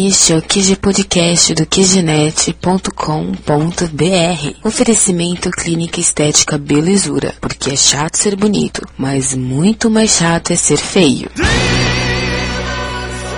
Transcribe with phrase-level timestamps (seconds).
[0.00, 4.54] Este é o QG Podcast do QGNet.com.br.
[4.62, 10.76] Oferecimento Clínica Estética Belezura, porque é chato ser bonito, mas muito mais chato é ser
[10.76, 11.28] feio.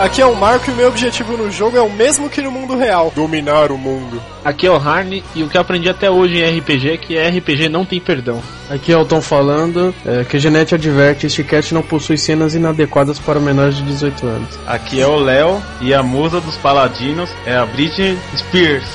[0.01, 2.51] Aqui é o Marco e o meu objetivo no jogo é o mesmo que no
[2.51, 4.19] mundo real: dominar o mundo.
[4.43, 7.19] Aqui é o Harney e o que eu aprendi até hoje em RPG é que
[7.19, 8.43] RPG não tem perdão.
[8.71, 13.19] Aqui é o Tom falando, é, que Genete adverte, este cast não possui cenas inadequadas
[13.19, 14.59] para menores de 18 anos.
[14.67, 18.89] Aqui é o Léo e a musa dos paladinos é a Britney Spears.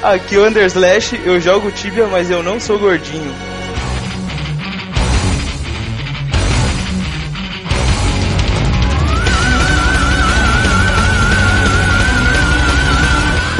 [0.00, 3.51] Aqui é o Underslash, eu jogo Tibia, mas eu não sou gordinho.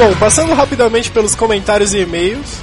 [0.03, 2.61] Bom, passando rapidamente pelos comentários e e-mails.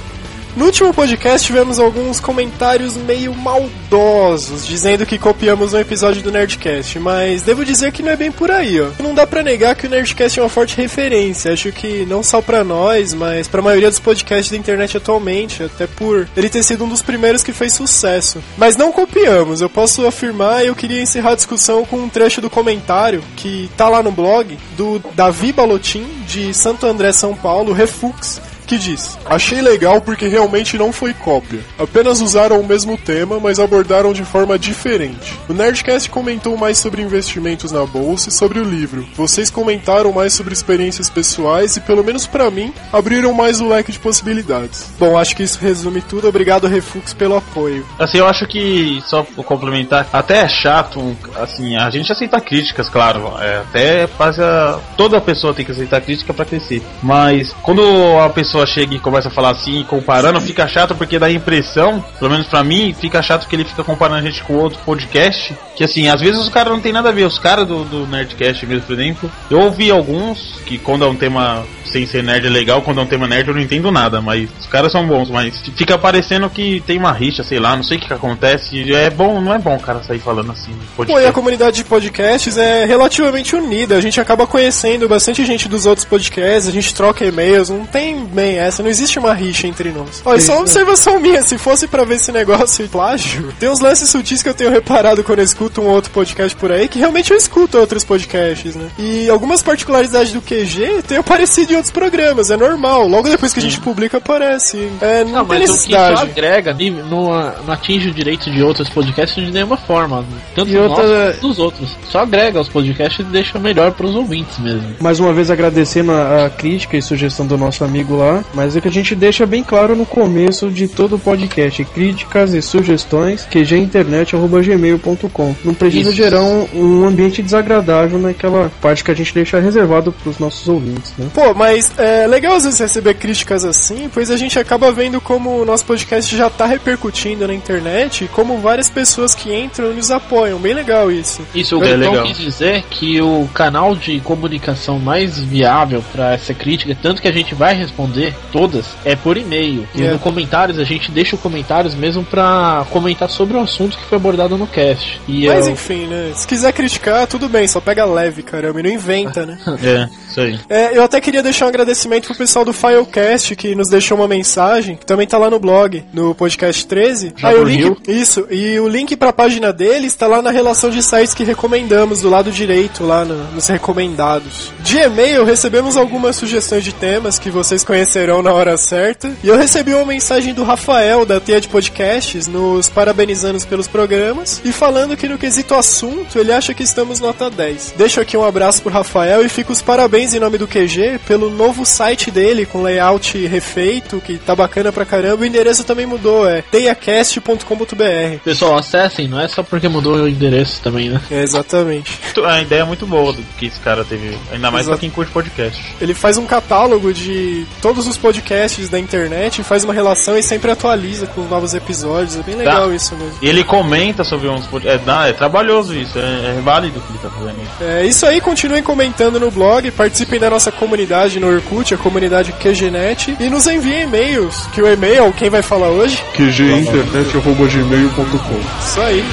[0.55, 6.99] No último podcast tivemos alguns comentários meio maldosos, dizendo que copiamos um episódio do Nerdcast,
[6.99, 8.89] mas devo dizer que não é bem por aí, ó.
[8.99, 12.41] Não dá pra negar que o Nerdcast é uma forte referência, acho que não só
[12.41, 16.83] pra nós, mas pra maioria dos podcasts da internet atualmente, até por ele ter sido
[16.83, 18.43] um dos primeiros que fez sucesso.
[18.57, 22.49] Mas não copiamos, eu posso afirmar eu queria encerrar a discussão com um trecho do
[22.49, 28.41] comentário que tá lá no blog do Davi Balotin, de Santo André, São Paulo, Refux,
[28.71, 31.59] que diz: Achei legal porque realmente não foi cópia.
[31.77, 35.37] Apenas usaram o mesmo tema, mas abordaram de forma diferente.
[35.49, 39.05] O Nerdcast comentou mais sobre investimentos na bolsa e sobre o livro.
[39.13, 43.91] Vocês comentaram mais sobre experiências pessoais e, pelo menos para mim, abriram mais o leque
[43.91, 44.89] de possibilidades.
[44.97, 46.29] Bom, acho que isso resume tudo.
[46.29, 47.85] Obrigado, Refux, pelo apoio.
[47.99, 52.87] Assim, eu acho que, só pra complementar, até é chato, assim, a gente aceita críticas,
[52.87, 53.33] claro.
[53.41, 54.79] É, até passa.
[54.95, 56.81] Toda pessoa tem que aceitar crítica para crescer.
[57.03, 57.81] Mas quando
[58.19, 62.03] a pessoa chega e começa a falar assim, comparando, fica chato porque dá a impressão,
[62.19, 65.55] pelo menos pra mim, fica chato que ele fica comparando a gente com outro podcast.
[65.75, 67.25] Que assim, às vezes os caras não tem nada a ver.
[67.25, 71.15] Os caras do, do Nerdcast mesmo, por exemplo, eu ouvi alguns que quando é um
[71.15, 74.21] tema sem ser nerd é legal, quando é um tema nerd eu não entendo nada,
[74.21, 77.83] mas os caras são bons, mas fica parecendo que tem uma rixa, sei lá, não
[77.83, 78.93] sei o que, que acontece.
[78.93, 80.71] É bom, não é bom o cara sair falando assim.
[80.95, 85.67] Pô, e a comunidade de podcasts é relativamente unida, a gente acaba conhecendo bastante gente
[85.67, 89.67] dos outros podcasts, a gente troca e-mails, não tem bem essa, não existe uma rixa
[89.67, 90.21] entre nós.
[90.25, 94.09] Olha, só uma observação minha, se fosse para ver esse negócio plágio, tem uns lances
[94.09, 97.29] sutis que eu tenho reparado quando eu escuto um outro podcast por aí, que realmente
[97.31, 98.87] eu escuto outros podcasts, né?
[98.97, 103.07] E algumas particularidades do QG tem aparecido em outros programas, é normal.
[103.07, 104.89] Logo depois que a gente publica, aparece.
[105.01, 106.21] É, não, Não, tem mas o que necessidade.
[106.21, 106.75] agrega
[107.09, 107.29] não,
[107.65, 110.25] não atinge o direito de outros podcasts de nenhuma forma.
[110.55, 111.89] Tanto dos outra- dos outros.
[112.09, 114.95] Só agrega aos podcasts e deixa melhor pros ouvintes mesmo.
[114.99, 118.81] Mais uma vez agradecendo a, a crítica e sugestão do nosso amigo lá, mas é
[118.81, 123.45] que a gente deixa bem claro no começo de todo o podcast, críticas e sugestões,
[123.49, 125.55] qginternet.gmail.com.
[125.63, 126.17] Não precisa Isso.
[126.17, 131.13] gerar um, um ambiente desagradável naquela parte que a gente deixa reservado pros nossos ouvintes,
[131.17, 131.27] né?
[131.33, 135.61] Pô, mas é legal às vezes receber críticas assim, pois a gente acaba vendo como
[135.61, 140.11] o nosso podcast já tá repercutindo na internet e como várias pessoas que entram nos
[140.11, 140.59] apoiam.
[140.59, 141.41] Bem legal isso.
[141.53, 142.23] Isso, o É legal.
[142.25, 147.31] quis dizer que o canal de comunicação mais viável para essa crítica, tanto que a
[147.31, 148.20] gente vai responder
[148.51, 149.87] todas, é por e-mail.
[149.95, 150.13] E Yeah.
[150.13, 154.17] no comentários a gente deixa os comentários mesmo pra comentar sobre o assunto que foi
[154.17, 155.19] abordado no cast.
[155.27, 156.31] E Mas eu- enfim, né?
[156.35, 159.57] Se quiser criticar, tudo bem, só pega leve, caramba, e não inventa, né?
[159.83, 160.59] É, isso aí.
[160.69, 164.27] É, eu até queria deixar um agradecimento pro pessoal do Filecast que nos deixou uma
[164.27, 167.33] mensagem, que também tá lá no blog, no podcast 13.
[167.37, 170.89] Já Aí o link, isso, e o link pra página deles tá lá na relação
[170.89, 174.71] de sites que recomendamos, do lado direito, lá no- nos recomendados.
[174.81, 179.31] De e-mail, recebemos algumas sugestões de temas que vocês conhecerão na hora certa.
[179.41, 184.61] E eu recebi uma mensagem do Rafael, da Teia de Podcasts, nos parabenizando pelos programas
[184.65, 187.93] e falando que no quesito assunto, ele acha que estamos nota 10.
[187.97, 191.49] Deixo aqui um abraço pro Rafael e fico os parabéns em nome do QG pelo
[191.49, 195.43] novo site dele, com layout refeito, que tá bacana pra caramba.
[195.43, 198.39] O endereço também mudou, é teiacast.com.br.
[198.43, 201.21] Pessoal, acessem, não é só porque mudou o endereço também, né?
[201.31, 202.19] É, exatamente.
[202.43, 204.37] A ideia é muito boa do que esse cara teve.
[204.51, 204.97] Ainda mais Exato.
[204.97, 205.95] pra quem curte podcast.
[206.01, 210.71] Ele faz um catálogo de todos os podcasts da internet, faz uma relação e sempre
[210.71, 212.37] atualiza com novos episódios.
[212.37, 212.95] É bem legal Tá.
[212.95, 213.33] isso mesmo.
[213.41, 215.07] E ele comenta sobre uns podcasts.
[215.07, 217.83] É, é trabalhoso isso, é, é válido o que ele tá fazendo isso.
[217.83, 222.51] É isso aí, continuem comentando no blog, participem da nossa comunidade no Orkut, a comunidade
[222.53, 226.23] QGNet, e nos enviem e-mails, que o e-mail, quem vai falar hoje?
[226.35, 229.23] qginternet.gmail.com Isso aí.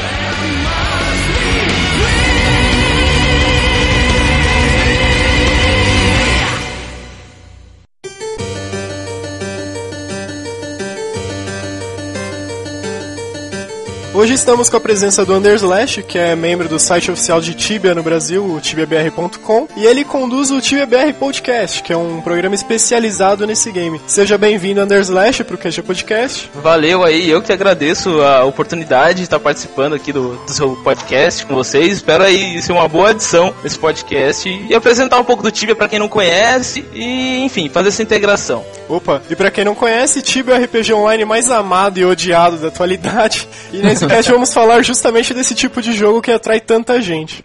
[14.18, 17.54] Hoje estamos com a presença do Anders Lash, que é membro do site oficial de
[17.54, 22.20] Tibia no Brasil, o tibiabr.com, e ele conduz o Tibia BR Podcast, que é um
[22.20, 24.00] programa especializado nesse game.
[24.08, 26.50] Seja bem-vindo, Anders Lash, pro Caixa Podcast.
[26.52, 31.46] Valeu aí, eu que agradeço a oportunidade de estar participando aqui do, do seu podcast
[31.46, 31.98] com vocês.
[31.98, 35.86] Espero aí ser uma boa adição nesse podcast e apresentar um pouco do Tibia para
[35.86, 38.64] quem não conhece e, enfim, fazer essa integração.
[38.88, 42.56] Opa, e pra quem não conhece, Tibia é o RPG online mais amado e odiado
[42.56, 43.46] da atualidade.
[43.72, 47.42] E nesse cast vamos falar justamente desse tipo de jogo que atrai tanta gente.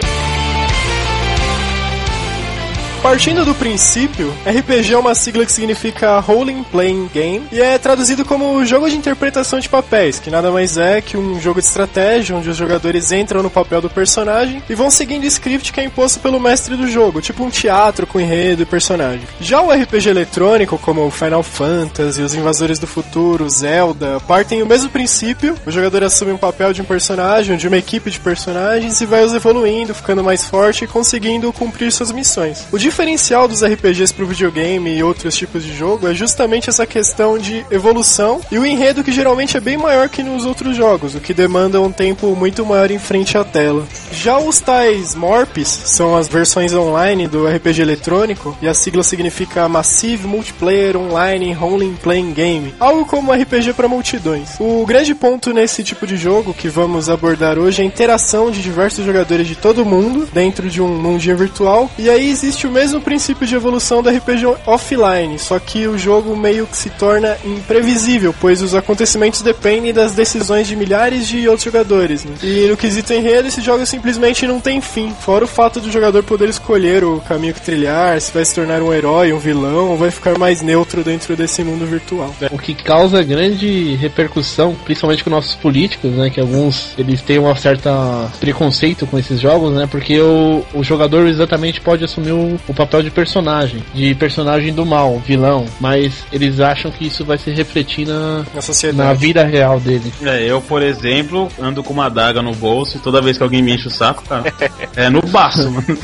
[3.03, 8.23] Partindo do princípio, RPG é uma sigla que significa Role Playing Game e é traduzido
[8.23, 12.33] como jogo de interpretação de papéis, que nada mais é que um jogo de estratégia
[12.33, 15.83] onde os jogadores entram no papel do personagem e vão seguindo o script que é
[15.83, 19.27] imposto pelo mestre do jogo, tipo um teatro com enredo e personagem.
[19.37, 24.89] Já o RPG eletrônico, como Final Fantasy, Os Invasores do Futuro, Zelda, partem o mesmo
[24.89, 29.05] princípio, o jogador assume um papel de um personagem, de uma equipe de personagens e
[29.05, 32.65] vai os evoluindo, ficando mais forte e conseguindo cumprir suas missões.
[32.71, 37.39] O diferencial dos RPGs pro videogame e outros tipos de jogo é justamente essa questão
[37.39, 41.19] de evolução e o enredo que geralmente é bem maior que nos outros jogos, o
[41.19, 43.83] que demanda um tempo muito maior em frente à tela.
[44.11, 49.67] Já os tais MORPs são as versões online do RPG eletrônico e a sigla significa
[49.67, 54.51] Massive Multiplayer Online Role Playing Game, algo como RPG para multidões.
[54.59, 58.61] O grande ponto nesse tipo de jogo que vamos abordar hoje é a interação de
[58.61, 62.82] diversos jogadores de todo mundo dentro de um mundinho virtual e aí existe o mesmo
[63.01, 68.33] princípio de evolução do RPG offline, só que o jogo meio que se torna imprevisível,
[68.39, 72.25] pois os acontecimentos dependem das decisões de milhares de outros jogadores.
[72.25, 72.33] Né?
[72.43, 76.23] E no quesito enredo, esse jogo simplesmente não tem fim, fora o fato do jogador
[76.23, 79.97] poder escolher o caminho que trilhar, se vai se tornar um herói, um vilão, ou
[79.97, 82.33] vai ficar mais neutro dentro desse mundo virtual.
[82.51, 86.29] O que causa grande repercussão, principalmente com nossos políticos, né?
[86.29, 89.87] Que alguns eles têm uma certa preconceito com esses jogos, né?
[89.89, 94.85] Porque o, o jogador exatamente pode assumir o, o papel de personagem, de personagem do
[94.85, 99.07] mal, vilão, mas eles acham que isso vai se refletir na, Na sociedade.
[99.09, 100.11] na vida real dele.
[100.23, 103.61] É, eu, por exemplo, ando com uma adaga no bolso e toda vez que alguém
[103.61, 104.53] me enche o saco, cara,
[104.95, 105.85] é no baço, mano.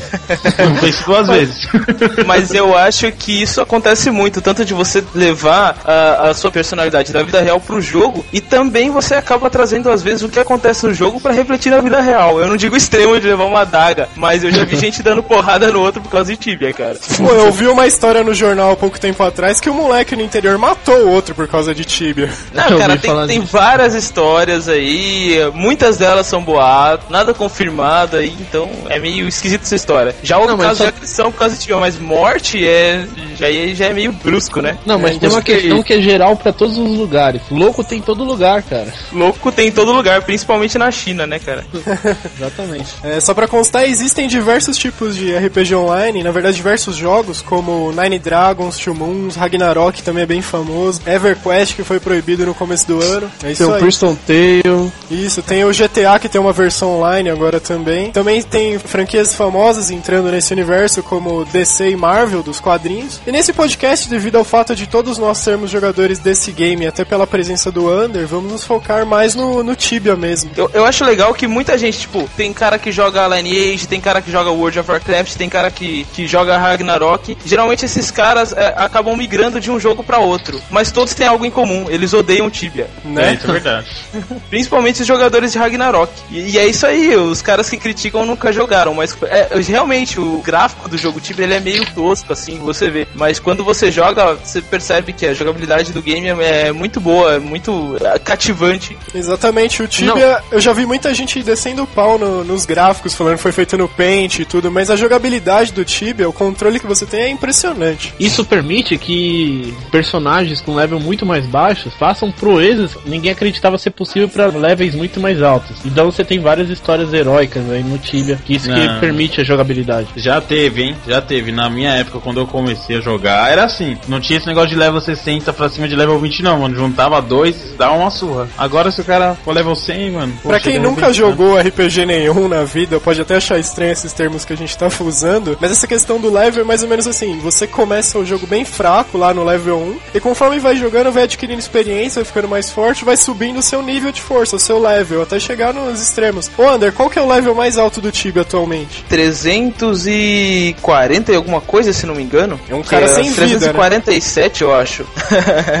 [0.58, 1.68] Não pense duas vezes.
[2.26, 7.12] Mas eu acho que isso acontece muito, tanto de você levar a, a sua personalidade
[7.12, 10.86] da vida real pro jogo e também você acaba trazendo às vezes o que acontece
[10.86, 12.40] no jogo pra refletir na vida real.
[12.40, 15.70] Eu não digo extremo de levar uma adaga, mas eu já vi gente dando porrada
[15.70, 16.38] no outro por causa de
[16.76, 16.94] Cara.
[17.16, 20.20] Pô, eu ouvi uma história no jornal há pouco tempo atrás que um moleque no
[20.22, 22.28] interior matou o outro por causa de Tibia.
[22.52, 28.68] Não, cara, tem, tem várias histórias aí, muitas delas são boatos, nada confirmado aí, então
[28.90, 30.14] é meio esquisito essa história.
[30.22, 33.06] Já o caso só- de agressão por causa de Tibia, mas morte é
[33.38, 34.76] já, é- já é meio brusco, né?
[34.84, 37.40] Não, mas É, tem uma questão que é geral pra todos os lugares.
[37.50, 38.92] Louco tem em todo lugar, cara.
[39.10, 41.64] Louco tem em todo lugar, principalmente na China, né, cara?
[42.38, 42.94] Exatamente.
[43.02, 47.92] É, só pra constar, existem diversos tipos de RPG online, na verdade diversos jogos, como
[47.92, 52.86] Nine Dragons, Two Moons, Ragnarok também é bem famoso, EverQuest que foi proibido no começo
[52.86, 53.30] do ano.
[53.42, 53.80] É isso Tem o aí.
[53.80, 54.92] Priston Tale.
[55.10, 58.10] Isso, tem o GTA que tem uma versão online agora também.
[58.12, 63.20] Também tem franquias famosas entrando nesse universo, como DC e Marvel dos quadrinhos.
[63.26, 67.26] E nesse podcast, devido ao fato de todos nós sermos jogadores desse game, até pela
[67.26, 70.50] presença do Under, vamos nos focar mais no, no Tibia mesmo.
[70.56, 74.20] Eu, eu acho legal que muita gente, tipo, tem cara que joga Lineage, tem cara
[74.22, 77.36] que joga World of Warcraft, tem cara que, que joga Ragnarok.
[77.44, 81.44] Geralmente esses caras é, acabam migrando de um jogo pra outro, mas todos têm algo
[81.44, 83.34] em comum, eles odeiam Tibia, É, Né?
[83.34, 83.86] isso é verdade.
[84.48, 86.12] principalmente os jogadores de Ragnarok.
[86.30, 90.38] E, e é isso aí, os caras que criticam nunca jogaram, mas é, realmente o
[90.38, 93.06] gráfico do jogo Tibia ele é meio tosco, assim, você vê.
[93.14, 97.34] Mas quando você joga, você percebe que a jogabilidade do game é, é muito boa,
[97.34, 98.96] é muito é, cativante.
[99.14, 103.36] Exatamente, o Tibia, eu já vi muita gente descendo o pau no- nos gráficos, falando
[103.36, 106.86] que foi feito no Paint e tudo, mas a jogabilidade do Tibia, o controle que
[106.86, 108.14] você tem é impressionante.
[108.18, 113.90] Isso permite que personagens com level muito mais baixos façam proezas que ninguém acreditava ser
[113.90, 115.76] possível para levels muito mais altos.
[115.84, 118.76] Então você tem várias histórias heróicas aí no Tibia, que isso Não.
[118.76, 120.08] que permite a jogabilidade.
[120.16, 120.96] Já teve, hein?
[121.06, 121.52] Já teve.
[121.52, 123.96] Na minha época, quando eu comecei a jogar, era assim.
[124.08, 126.76] Não tinha esse negócio de level 60 pra cima de level 20, não, mano.
[126.76, 128.48] Juntava dois, dava uma surra.
[128.56, 130.32] Agora, se o cara for level 100, mano.
[130.42, 134.12] Pra quem level nunca 20, jogou RPG nenhum na vida, pode até achar estranho esses
[134.12, 137.06] termos que a gente tá usando, mas essa questão do level é mais ou menos
[137.06, 141.12] assim: você começa o jogo bem fraco lá no level 1, e conforme vai jogando,
[141.12, 144.58] vai adquirindo experiência, vai ficando mais forte, vai subindo o seu nível de força, o
[144.58, 146.50] seu level, até chegar nos extremos.
[146.56, 149.04] Ô Ander, qual que é o level mais alto do Tibia atualmente?
[149.08, 152.58] 340 e alguma coisa, se não me engano.
[152.68, 153.72] É um Que cara sem vida, né?
[153.72, 155.04] 347, eu acho.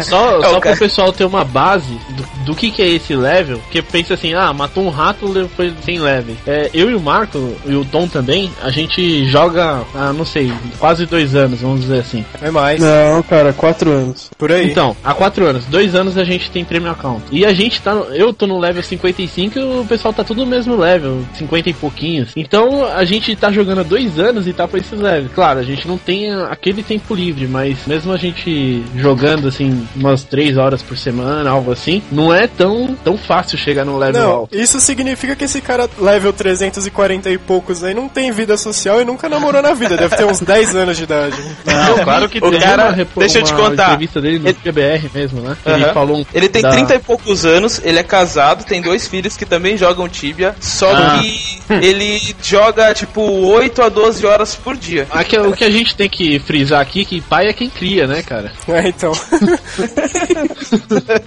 [0.04, 2.82] Só, É, só o para cara- o pessoal ter uma base do, do que, que
[2.82, 6.34] é esse level, porque pensa assim, ah, matou um rato, foi sem level.
[6.46, 10.52] É, eu e o Marco, e o Tom também, a gente joga, ah, não sei,
[10.78, 12.24] quase dois anos, vamos dizer assim.
[12.42, 12.80] É mais.
[12.80, 14.30] Não, cara, quatro anos.
[14.38, 14.70] Por aí.
[14.70, 17.22] Então, há quatro anos, dois anos a gente tem Premium Account.
[17.30, 20.44] E a gente tá, no- eu tô no level 55 e o pessoal tá tudo
[20.44, 22.30] no mesmo level, 50 e pouquinhos.
[22.36, 25.32] Então a gente tá jogando há dois anos e tá pra esses levels.
[25.34, 30.24] Claro, a gente não tem aquele tempo livre, mas mesmo a gente jogando assim, umas
[30.24, 34.30] três horas por semana, algo assim, não é tão, tão fácil chegar no level Não,
[34.30, 34.56] alto.
[34.56, 39.04] isso significa que esse cara level 340 e poucos aí não tem vida social e
[39.04, 39.96] nunca namorou na vida.
[39.96, 41.36] Deve ter uns 10 anos de idade.
[41.64, 42.60] Não, claro que O tem.
[42.60, 43.84] cara- Uma deixa eu te contar.
[43.84, 45.56] entrevista dele no Ele- GBR mesmo, né?
[45.66, 49.06] Ele falou um Ele tem da- 30 e poucos anos, ele é casado, tem dois
[49.06, 51.18] filhos que também jogam Tibia, só Ah.
[51.20, 55.06] que ele joga tipo 8 a 12 horas por dia.
[55.10, 58.06] Aqui, o que a gente tem que frisar aqui é que pai é quem cria,
[58.06, 58.52] né, cara?
[58.68, 59.12] É, então.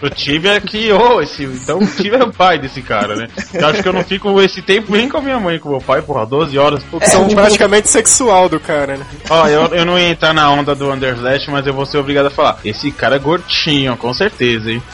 [0.02, 0.60] O Tibia
[0.94, 1.44] criou esse.
[1.44, 3.28] Então o Tibia é o pai desse cara, né?
[3.54, 5.72] Eu acho que eu não fico esse tempo nem com a minha mãe, com o
[5.74, 6.84] meu pai, porra, 12 horas.
[6.92, 9.06] Opção praticamente sexual do cara, né?
[9.30, 12.28] Ó, eu, eu não ia entrar na onda do Underslash, mas eu vou ser obrigado
[12.28, 12.60] a falar.
[12.64, 14.82] Esse cara é gordinho, com certeza, hein?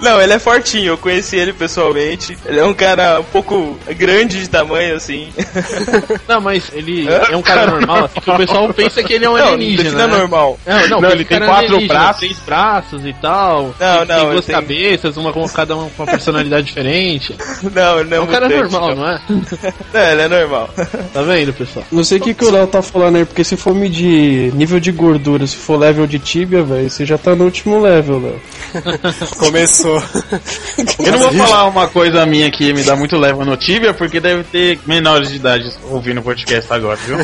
[0.00, 2.38] Não, ele é fortinho, eu conheci ele pessoalmente.
[2.46, 5.28] Ele é um cara um pouco grande de tamanho, assim.
[6.28, 9.30] Não, mas ele é um cara normal, assim, que o pessoal pensa que ele é
[9.30, 9.82] um Não, alienígena.
[9.82, 10.18] defina né?
[10.18, 10.58] normal.
[10.64, 12.20] Não, não, Não, porque ele tem é quatro braços.
[12.20, 13.67] Três braços e tal.
[13.78, 17.34] Não, tem, não, tem duas tem- cabeças, uma com cada um com uma personalidade diferente.
[17.74, 19.20] Não, não É um cara mutante, normal, não é?
[19.92, 20.70] Não, ele é normal.
[21.12, 21.84] Tá vendo, pessoal?
[21.90, 24.78] Não sei o que, que o Léo tá falando aí, porque se for medir nível
[24.80, 28.40] de gordura, se for level de tibia, velho, você já tá no último level, Léo.
[29.38, 30.02] Começou.
[30.98, 34.20] Eu não vou falar uma coisa minha que me dá muito leva no Tibia, porque
[34.20, 37.18] deve ter menores de idade ouvindo o podcast agora, viu?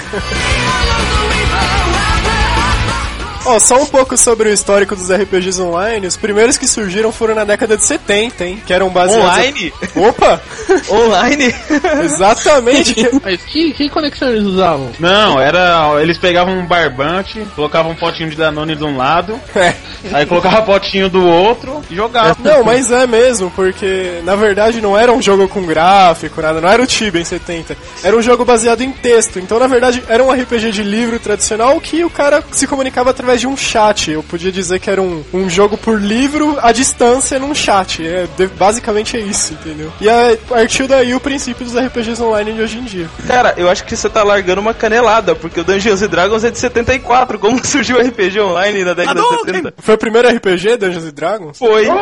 [3.45, 6.07] Ó, só um pouco sobre o histórico dos RPGs online.
[6.07, 8.63] Os primeiros que surgiram foram na década de 70, hein?
[8.67, 9.25] Que eram baseados.
[9.31, 9.73] Online?
[9.97, 10.41] Opa!
[10.91, 11.55] Online?
[12.03, 12.95] Exatamente!
[13.23, 14.91] Mas que, que conexão eles usavam?
[14.99, 15.91] Não, era.
[16.01, 19.75] Eles pegavam um barbante, colocavam um potinho de Danone de um lado, É.
[20.13, 22.37] aí colocava potinho do outro e jogava.
[22.43, 26.69] Não, mas é mesmo, porque na verdade não era um jogo com gráfico, nada, não
[26.69, 27.77] era o Tibia em 70.
[28.03, 29.39] Era um jogo baseado em texto.
[29.39, 33.34] Então, na verdade, era um RPG de livro tradicional que o cara se comunicava através
[33.41, 34.11] de um chat.
[34.11, 38.07] Eu podia dizer que era um, um jogo por livro à distância num chat.
[38.07, 39.93] É, de- basicamente é isso, entendeu?
[40.01, 43.09] E aí partiu daí o princípio dos RPGs online de hoje em dia.
[43.27, 46.51] Cara, eu acho que você tá largando uma canelada, porque o Dungeons and Dragons é
[46.51, 47.39] de 74.
[47.39, 49.75] Como surgiu o RPG online na década de 70?
[49.79, 51.59] Foi o primeiro RPG, Dungeons and Dragons?
[51.59, 51.87] Foi.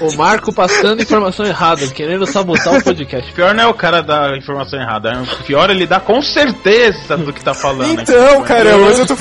[0.00, 3.30] O Marco passando informação errada, querendo sabotar o podcast.
[3.30, 6.00] O pior não é o cara dar informação errada, é o pior é ele dar
[6.00, 7.96] com certeza do que tá falando.
[7.96, 8.02] né?
[8.02, 9.16] Então, cara, mas eu tô,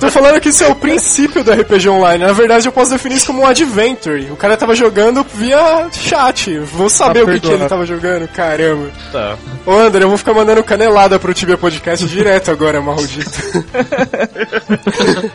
[0.00, 2.24] tô falando que isso é o princípio do RPG online.
[2.24, 4.28] Na verdade, eu posso definir isso como um adventure.
[4.30, 6.58] O cara tava jogando via chat.
[6.58, 7.68] Vou saber Tá o que, que ele perdoado.
[7.68, 8.88] tava jogando, caramba.
[9.10, 9.36] Tá.
[9.66, 13.30] Ô, André, eu vou ficar mandando canelada pro Tibia Podcast direto agora, maldito.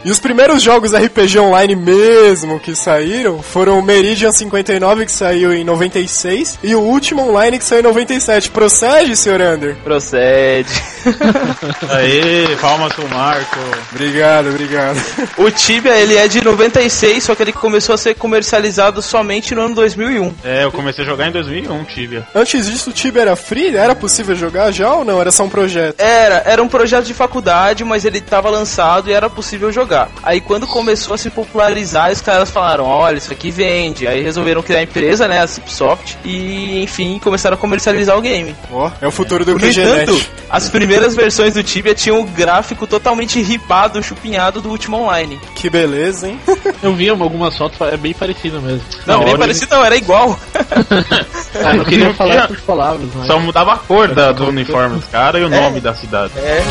[0.04, 5.54] e os primeiros jogos RPG online mesmo que saíram foram o Meridian 59, que saiu
[5.54, 8.50] em 96, e o último online que saiu em 97.
[8.52, 9.76] Procede, senhor Ander?
[9.84, 10.70] Procede.
[11.94, 13.60] Aê, palmas pro Marco.
[13.92, 14.98] Obrigado, obrigado.
[15.38, 19.62] O Tibia, ele é de 96, só que ele começou a ser comercializado somente no
[19.62, 20.34] ano 2001.
[20.44, 22.28] É, eu comecei a jogar em 2001, Tibia.
[22.34, 23.76] Antes disso, o Tibia era free?
[23.76, 25.20] Era possível jogar já ou não?
[25.22, 25.96] Era só um projeto?
[26.00, 30.10] Era, era um projeto de faculdade, mas ele tava lançado e era possível jogar.
[30.24, 34.08] Aí quando começou a se popularizar, os caras falaram, olha, isso aqui vende.
[34.08, 38.56] Aí resolveram criar a empresa, né, a Cipsoft, e enfim, começaram a comercializar o game.
[38.72, 40.30] Ó, é o futuro do No entanto, QGNet.
[40.50, 45.40] as primeiras versões do Tibia tinham o gráfico totalmente ripado, chupinhado do último online.
[45.56, 46.40] Que beleza, hein?
[46.82, 48.82] Eu vi algumas fotos, é bem parecido mesmo.
[49.06, 50.38] Não, Não, olha- parecido não, era igual.
[51.66, 53.26] Ah, eu queria Não falar por palavras, mas...
[53.28, 56.32] Só mudava a cor da- do uniforme dos caras e o nome da cidade.
[56.38, 56.62] É.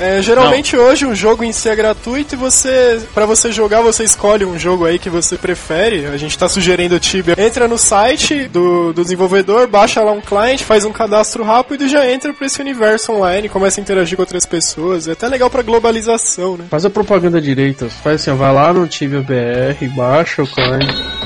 [0.00, 4.02] É, geralmente hoje um jogo em si é gratuito e você, para você jogar, você
[4.02, 6.06] escolhe um jogo aí que você prefere.
[6.06, 7.34] A gente tá sugerindo o Tibia.
[7.38, 11.88] Entra no site do, do desenvolvedor, baixa lá um cliente, faz um cadastro rápido e
[11.88, 15.06] já entra pra esse universo online, começa a interagir com outras pessoas.
[15.06, 16.64] É até legal pra globalização, né?
[16.70, 17.90] Faz a propaganda direita.
[17.90, 21.19] Faz assim, ó, vai lá no Tibia BR, baixa o cliente.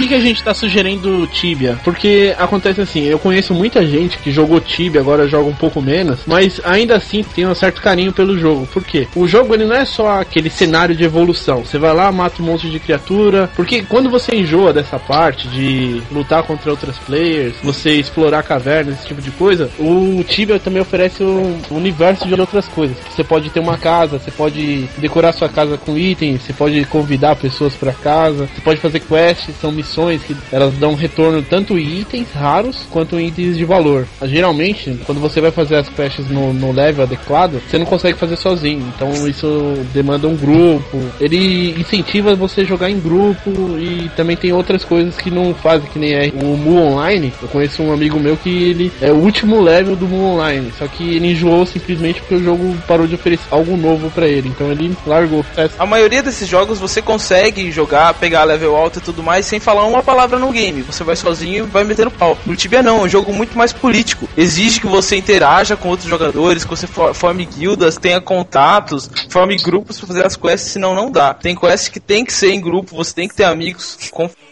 [0.00, 1.78] Que, que a gente tá sugerindo Tibia?
[1.84, 6.20] Porque acontece assim, eu conheço muita gente que jogou Tibia, agora joga um pouco menos,
[6.26, 8.66] mas ainda assim tem um certo carinho pelo jogo.
[8.66, 9.06] Por quê?
[9.14, 11.64] O jogo ele não é só aquele cenário de evolução.
[11.64, 13.50] Você vai lá, mata um monte de criatura.
[13.54, 19.08] Porque quando você enjoa dessa parte de lutar contra outras players, você explorar cavernas, esse
[19.08, 22.96] tipo de coisa, o Tibia também oferece um universo de outras coisas.
[23.10, 27.36] Você pode ter uma casa, você pode decorar sua casa com itens, você pode convidar
[27.36, 29.89] pessoas para casa, você pode fazer quests, são missões
[30.26, 34.06] que elas dão retorno tanto itens raros quanto itens de valor.
[34.24, 38.36] Geralmente, quando você vai fazer as quests no, no level adequado, você não consegue fazer
[38.36, 38.86] sozinho.
[38.94, 40.98] Então isso demanda um grupo.
[41.20, 45.88] Ele incentiva você a jogar em grupo e também tem outras coisas que não fazem,
[45.90, 47.32] que nem é o Mu Online.
[47.40, 50.86] Eu conheço um amigo meu que ele é o último level do Mu Online, só
[50.86, 54.48] que ele enjoou simplesmente porque o jogo parou de oferecer algo novo para ele.
[54.48, 55.44] Então ele largou.
[55.78, 59.79] A maioria desses jogos você consegue jogar, pegar level alto e tudo mais sem falar
[59.88, 60.82] uma palavra no game.
[60.82, 62.36] Você vai sozinho e vai metendo pau.
[62.46, 64.28] No Tibia não, é um jogo muito mais político.
[64.36, 69.98] Exige que você interaja com outros jogadores, que você forme guildas, tenha contatos, forme grupos
[69.98, 71.34] para fazer as quests, senão não dá.
[71.34, 73.96] Tem quests que tem que ser em grupo, você tem que ter amigos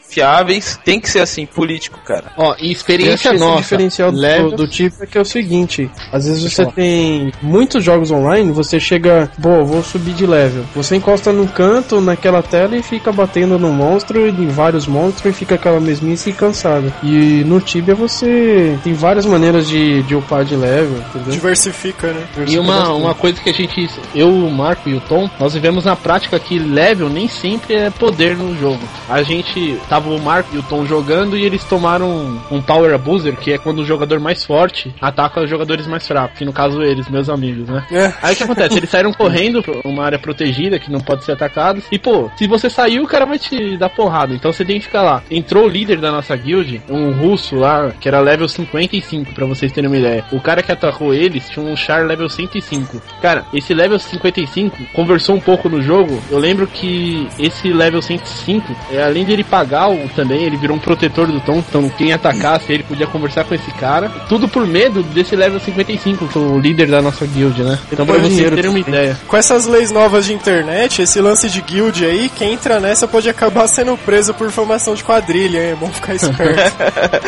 [0.09, 2.33] confiáveis, tem que ser assim, político, cara.
[2.37, 3.63] Ó, e experiência esse nossa.
[3.63, 8.11] diferencial do, do tipo é que é o seguinte: às vezes você tem muitos jogos
[8.11, 10.65] online, você chega, pô, vou subir de level.
[10.75, 15.35] Você encosta no canto, naquela tela e fica batendo no monstro e em vários monstros
[15.35, 16.93] e fica aquela mesmice e cansado.
[17.03, 21.33] E no Tibia você tem várias maneiras de, de upar de level, entendeu?
[21.33, 22.27] Diversifica, né?
[22.47, 25.85] E uma, uma coisa que a gente, eu, o Marco e o Tom, nós vivemos
[25.85, 28.81] na prática que level nem sempre é poder no jogo.
[29.09, 33.37] A gente tava o Marco e o Tom jogando e eles tomaram um, Power Abuser,
[33.37, 36.83] que é quando o jogador mais forte ataca os jogadores mais fracos, que no caso
[36.83, 37.85] eles, meus amigos, né?
[37.91, 38.13] É.
[38.23, 38.77] Aí o que acontece?
[38.77, 41.83] Eles saíram correndo pra uma área protegida que não pode ser atacado.
[41.91, 44.35] E pô, se você sair, o cara vai te dar porrada.
[44.35, 45.23] Então você tem que ficar lá.
[45.29, 49.73] Entrou o líder da nossa guild, um russo lá, que era level 55, pra vocês
[49.73, 50.25] terem uma ideia.
[50.31, 53.03] O cara que atacou eles tinha um char level 105.
[53.21, 56.23] Cara, esse level 55 conversou um pouco no jogo.
[56.31, 60.77] Eu lembro que esse level 105, é, além de ele pagar o, também, ele virou
[60.77, 61.59] um protetor do Tom.
[61.59, 64.09] Então quem atacasse ele podia conversar com esse cara.
[64.29, 67.79] Tudo por medo desse level 55, que é o líder da nossa guild, né?
[67.93, 69.19] Então pra vocês dinheiro terem uma ideia.
[69.27, 73.29] Com essas leis novas de internet, esse lance de guild aí, quem entra nessa pode
[73.29, 75.73] acabar sendo preso por formação de quadrilha, hein?
[75.73, 76.75] É bom ficar esperto.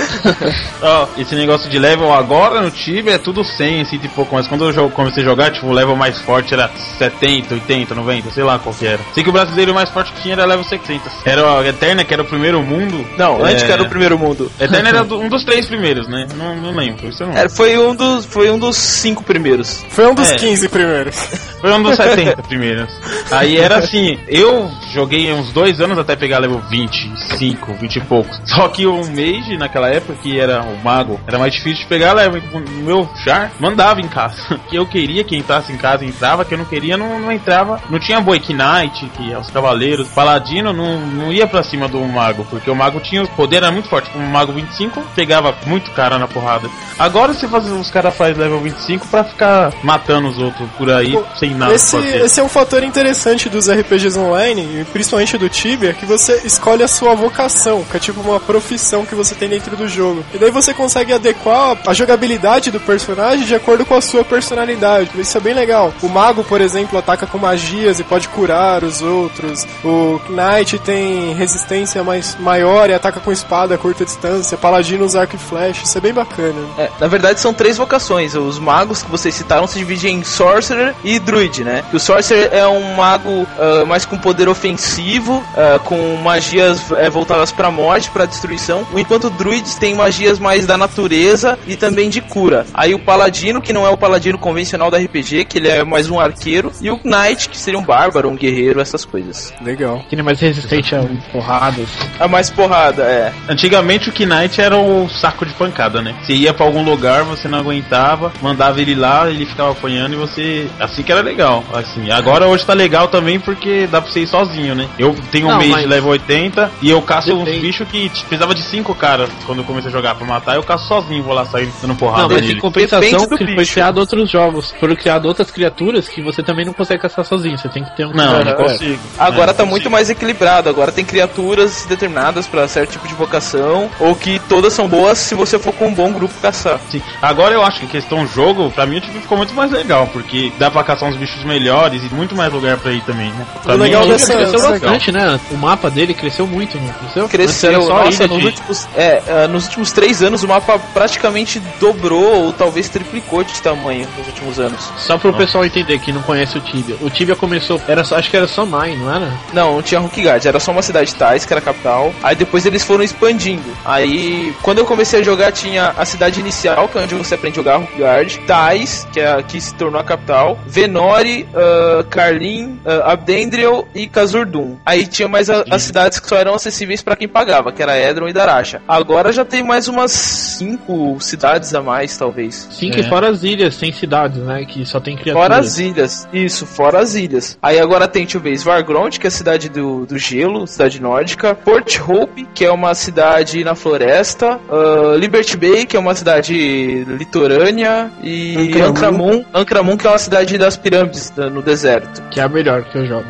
[0.83, 4.65] Ó, esse negócio de level agora no Tibia é tudo 100, assim, tipo, mas quando
[4.65, 8.43] eu jogo- comecei a jogar, tipo, o level mais forte era 70, 80, 90, sei
[8.43, 9.01] lá qual que era.
[9.15, 11.01] Sei que o brasileiro mais forte que tinha era level 60.
[11.25, 13.07] Era a Eterna, que era o primeiro mundo.
[13.17, 14.51] Não, antes É, que era o primeiro mundo.
[14.59, 16.27] Eterna era do- um dos três primeiros, né?
[16.37, 19.85] Não, não lembro, isso não Era, foi, um dos, foi um dos cinco primeiros.
[19.91, 20.37] Foi um dos É.
[20.37, 21.17] 15 primeiros.
[21.61, 22.89] Foi um dos 70 primeiros.
[23.31, 28.41] Aí era assim, eu joguei uns dois anos até pegar level 25, 20 e poucos.
[28.47, 32.15] Só que o Mage, naquela época, que era o mago, era mais difícil de pegar
[32.15, 32.41] level.
[32.55, 34.59] O meu char mandava em casa.
[34.71, 36.45] Que eu queria que entrasse em casa, entrava.
[36.47, 37.81] Que eu não queria, não, não entrava.
[37.91, 40.09] Não tinha Boy Knight, que é os cavaleiros.
[40.09, 43.71] Paladino não, não ia pra cima do mago, porque o mago tinha o poder era
[43.71, 44.11] muito forte.
[44.11, 46.69] Como o mago 25 pegava muito cara na porrada.
[46.99, 51.19] Agora você faz, os caras fazem level 25 pra ficar matando os outros por aí,
[51.39, 56.07] sem nada Esse, esse é um fator interessante dos RPGs online, principalmente do Tibia, que
[56.07, 59.89] você escolhe a sua vocação, que é tipo uma profissão que você tem dentro do
[59.89, 60.25] jogo.
[60.35, 65.11] E daí você consegue adequar a jogabilidade do personagem de acordo com a sua personalidade.
[65.19, 65.93] Isso é bem legal.
[66.03, 69.67] O mago, por exemplo, ataca com magias e pode curar os outros.
[69.85, 74.57] O Knight tem resistência mais maior e ataca com espada a curta distância.
[74.57, 75.85] Paladino usa arco e flecha.
[75.85, 76.61] Isso é bem bacana.
[76.79, 78.35] É, na verdade são três vocações.
[78.35, 81.85] Os magos que vocês citaram se dividem em Sorcerer e Druid, né?
[81.91, 87.11] Que o Sorcerer é um mago ah, mais com poder ofensivo, ah, com magias eh,
[87.11, 92.09] voltadas pra morte, pra destruição, enquanto o Druid tem magias mais da natureza e também
[92.09, 92.67] de cura.
[92.75, 96.09] Aí o Paladino, que não é o Paladino convencional da RPG, que ele é mais
[96.11, 99.53] um arqueiro, e o Knight, que seria um bárbaro, um guerreiro, essas coisas.
[99.63, 100.03] Legal.
[100.09, 101.89] Que ele é mais resistente a porradas.
[102.21, 103.33] A mais porrada, é.
[103.49, 106.15] Antigamente o Knight era o saco de pancada, né?
[106.23, 110.17] Você ia pra algum lugar, você não aguentava, mandava ele lá, ele ficava apanhando e
[110.17, 110.69] você.
[110.79, 111.65] Assim que era legal.
[111.73, 114.87] Assim, agora hoje tá legal também porque dá pra você ir sozinho, né?
[114.99, 117.61] Eu tenho um Não, mês mas- de level 80 e eu caço uns Depende.
[117.67, 120.57] bichos que precisava de 5 caras quando eu comecei a jogar pra matar.
[120.57, 122.55] Eu caço sozinho, vou lá sair dando porrada Não, mas nele.
[122.55, 123.73] em compensação foi bicho.
[123.73, 124.75] criado outros jogos.
[124.79, 127.57] Foram criados outras criaturas que você também não consegue caçar sozinho.
[127.57, 128.55] Você tem que ter um Não, não É.
[128.55, 128.99] consigo.
[129.19, 129.93] Agora É, tá não muito consigo.
[129.93, 130.69] mais equilibrado.
[130.69, 135.19] Agora tem criaturas de- determinadas para certo tipo de vocação, ou que todas são boas
[135.19, 136.81] se você for com um bom grupo caçar.
[136.91, 137.03] Sim.
[137.21, 140.51] Agora eu acho que questão jogo, pra mim o Tibia ficou muito mais legal, porque
[140.59, 143.47] dá pra caçar uns bichos melhores e muito mais lugar pra ir também, né?
[143.63, 145.39] Pra O legal mim, dessa- cresceu bastante, né?
[145.51, 147.29] O mapa dele cresceu muito, não cresceu?
[147.29, 150.79] Cresceu, era só nossa, nos, de- últimos, é, ah, nos últimos três anos o mapa
[150.95, 154.91] praticamente dobrou ou talvez triplicou de tamanho nos últimos anos.
[154.99, 156.97] Só pro pessoal entender que não conhece o Tibia.
[157.01, 159.33] O Tibia começou, era só, acho que era só Nine, não era?
[159.53, 162.13] Não, não tinha Hookguard, era só uma cidade Tais, que era a capital.
[162.23, 163.63] Aí depois eles foram expandindo.
[163.85, 167.59] Aí, quando eu comecei a jogar, tinha a cidade inicial, que é onde você aprende
[167.59, 168.39] a jogar Hookguard.
[168.47, 170.59] Tais, que é a que se tornou a capital.
[170.67, 174.77] Venori, uh, Karlin, uh, Abdendriel e Kazurdum.
[174.87, 177.99] Aí tinha mais a- as cidades que só eram acessíveis pra quem pagava, que era
[177.99, 178.81] Edron e Daracha.
[178.87, 182.69] Agora já tem mais umas cinco cidades a mais, talvez.
[182.71, 182.95] Sim, É.
[182.95, 184.65] que fora as ilhas, sem cidades, né?
[184.65, 185.49] Que só tem criaturas.
[185.49, 187.59] Fora as ilhas, isso, fora as ilhas.
[187.63, 191.01] Aí agora tem, deixa eu ver, Svargrond, que é a cidade do, do gelo, cidade
[191.01, 191.55] nórdica.
[191.81, 194.59] Port Hope, que é uma cidade na floresta.
[194.71, 198.11] ah, Liberty Bay, que é uma cidade litorânea.
[198.23, 198.89] E Ancramun.
[198.91, 202.23] Ancramun, Ancramun, que é uma cidade das pirâmides, da- no deserto.
[202.31, 203.25] Que é a melhor que eu jogo.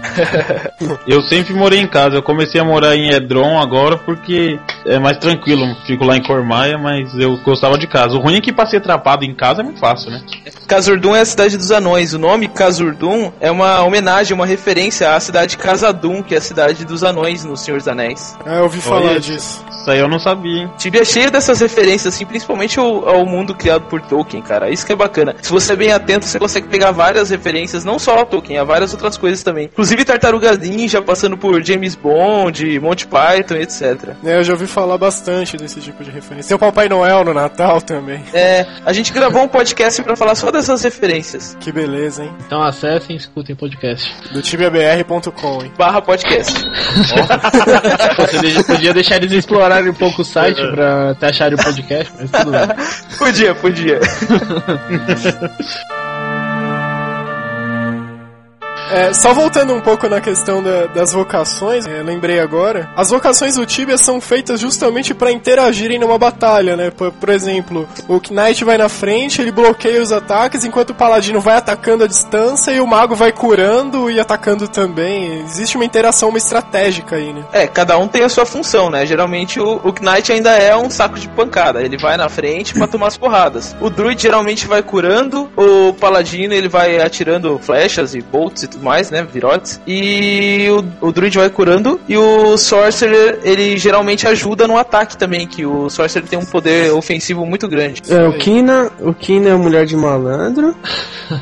[1.06, 2.16] Eu sempre morei em casa.
[2.16, 5.62] Eu comecei a morar em Edron agora porque é mais tranquilo.
[5.86, 8.16] Fico lá em Cormaia, mas eu gostava de casa.
[8.16, 10.22] O ruim é que pra ser atrapado em casa é muito fácil, né?
[10.66, 12.12] Kazurdum é a cidade dos anões.
[12.14, 16.84] O nome Kazurdum é uma homenagem, uma referência à cidade Casadum, que é a cidade
[16.84, 18.36] dos anões no Senhor dos Anéis.
[18.44, 19.64] É, eu ouvi falar Olha, disso.
[19.80, 20.70] Isso aí eu não sabia, hein?
[20.76, 24.70] Tibia é cheio dessas referências, assim, principalmente ao, ao mundo criado por Tolkien, cara.
[24.70, 25.34] Isso que é bacana.
[25.40, 28.64] Se você é bem atento, você consegue pegar várias referências, não só ao Tolkien, a
[28.64, 29.64] várias outras coisas também.
[29.72, 34.10] Inclusive Tartaruga Ninja, passando por James Bond, Monty Python, etc.
[34.24, 36.48] É, eu já ouvi falar bastante desse tipo de referência.
[36.48, 38.22] Tem o Papai Noel no Natal também.
[38.34, 41.56] É, a gente gravou um podcast pra falar só dessas referências.
[41.58, 42.32] Que beleza, hein?
[42.46, 44.12] Então acessem e escutem o podcast.
[44.32, 45.72] Do tibiabr.com, hein?
[45.78, 46.52] Barra podcast.
[48.18, 49.30] Você de- podia deixar eles
[49.70, 52.60] explorarem um pouco o site pra até acharem o podcast, mas tudo bem.
[53.18, 54.00] podia, podia.
[58.92, 63.54] É, só voltando um pouco na questão da- das vocações, é, lembrei agora, as vocações
[63.54, 66.90] do Tibia são feitas justamente para interagirem numa batalha, né?
[66.90, 71.40] Por, por exemplo, o Knight vai na frente, ele bloqueia os ataques, enquanto o Paladino
[71.40, 75.40] vai atacando a distância e o Mago vai curando e atacando também.
[75.44, 77.44] Existe uma interação, uma estratégica aí, né?
[77.52, 79.06] É, cada um tem a sua função, né?
[79.06, 81.80] Geralmente o, o Knight ainda é um saco de pancada.
[81.80, 83.76] Ele vai na frente pra tomar as porradas.
[83.80, 88.79] O Druid geralmente vai curando, o Paladino ele vai atirando flechas e bolts e tudo
[88.82, 89.22] mais, né?
[89.30, 89.80] Virotes.
[89.86, 90.66] E
[91.00, 92.00] o, o Druid vai curando.
[92.08, 96.92] E o Sorcerer, ele geralmente ajuda no ataque também, que o Sorcerer tem um poder
[96.92, 98.02] ofensivo muito grande.
[98.08, 100.74] É, o Kina, o Kina é mulher de malandro.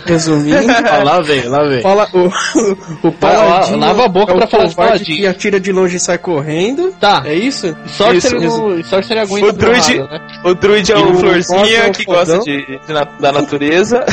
[0.04, 0.58] Resumindo.
[0.88, 1.82] Ah, lá vem, lá vem.
[1.82, 5.18] Fala, o, o Paladino lava a boca é pra falar de covarde Paladino.
[5.18, 6.92] que atira de longe e sai correndo.
[7.00, 7.22] Tá.
[7.26, 7.76] É isso?
[7.86, 10.20] Sorcerer, Isso, não- Sorcerer aguenta O Druid- né?
[10.44, 12.24] O Druid é E o o Florzinha, é o que fodão.
[12.24, 14.04] gosta de, de na- da natureza.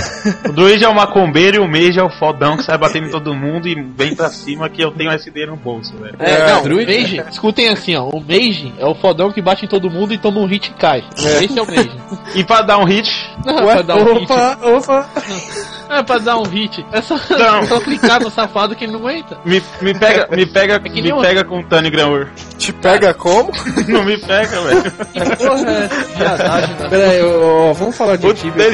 [0.48, 3.12] O Druid é o macumbeiro e o Mage é o fodão que sai batendo em
[3.20, 6.16] todo mundo e vem pra cima que eu tenho SD no bolso, velho.
[6.20, 6.92] É, É, não, Druid.
[6.92, 8.10] o Mage, escutem assim, ó.
[8.10, 10.74] O Mage é o fodão que bate em todo mundo e toma um hit e
[10.74, 11.04] cai.
[11.18, 11.92] Esse é o Mage.
[12.36, 13.10] E pra dar um hit,
[13.46, 14.24] Não, é pra dar um hit.
[14.32, 15.10] Opa, opa.
[15.90, 16.86] Não é pra dar um hit.
[16.92, 17.60] É só, Não.
[17.60, 19.38] é só clicar no safado que ele não aguenta.
[19.46, 22.28] me, me pega, me pega, que me pega com o Tani Granur.
[22.58, 23.52] Te pega como?
[23.88, 24.82] Não me pega, velho.
[24.82, 26.90] Que porra é viadagem, né?
[26.90, 28.66] Pera aí, ó, vamos falar de Tibia.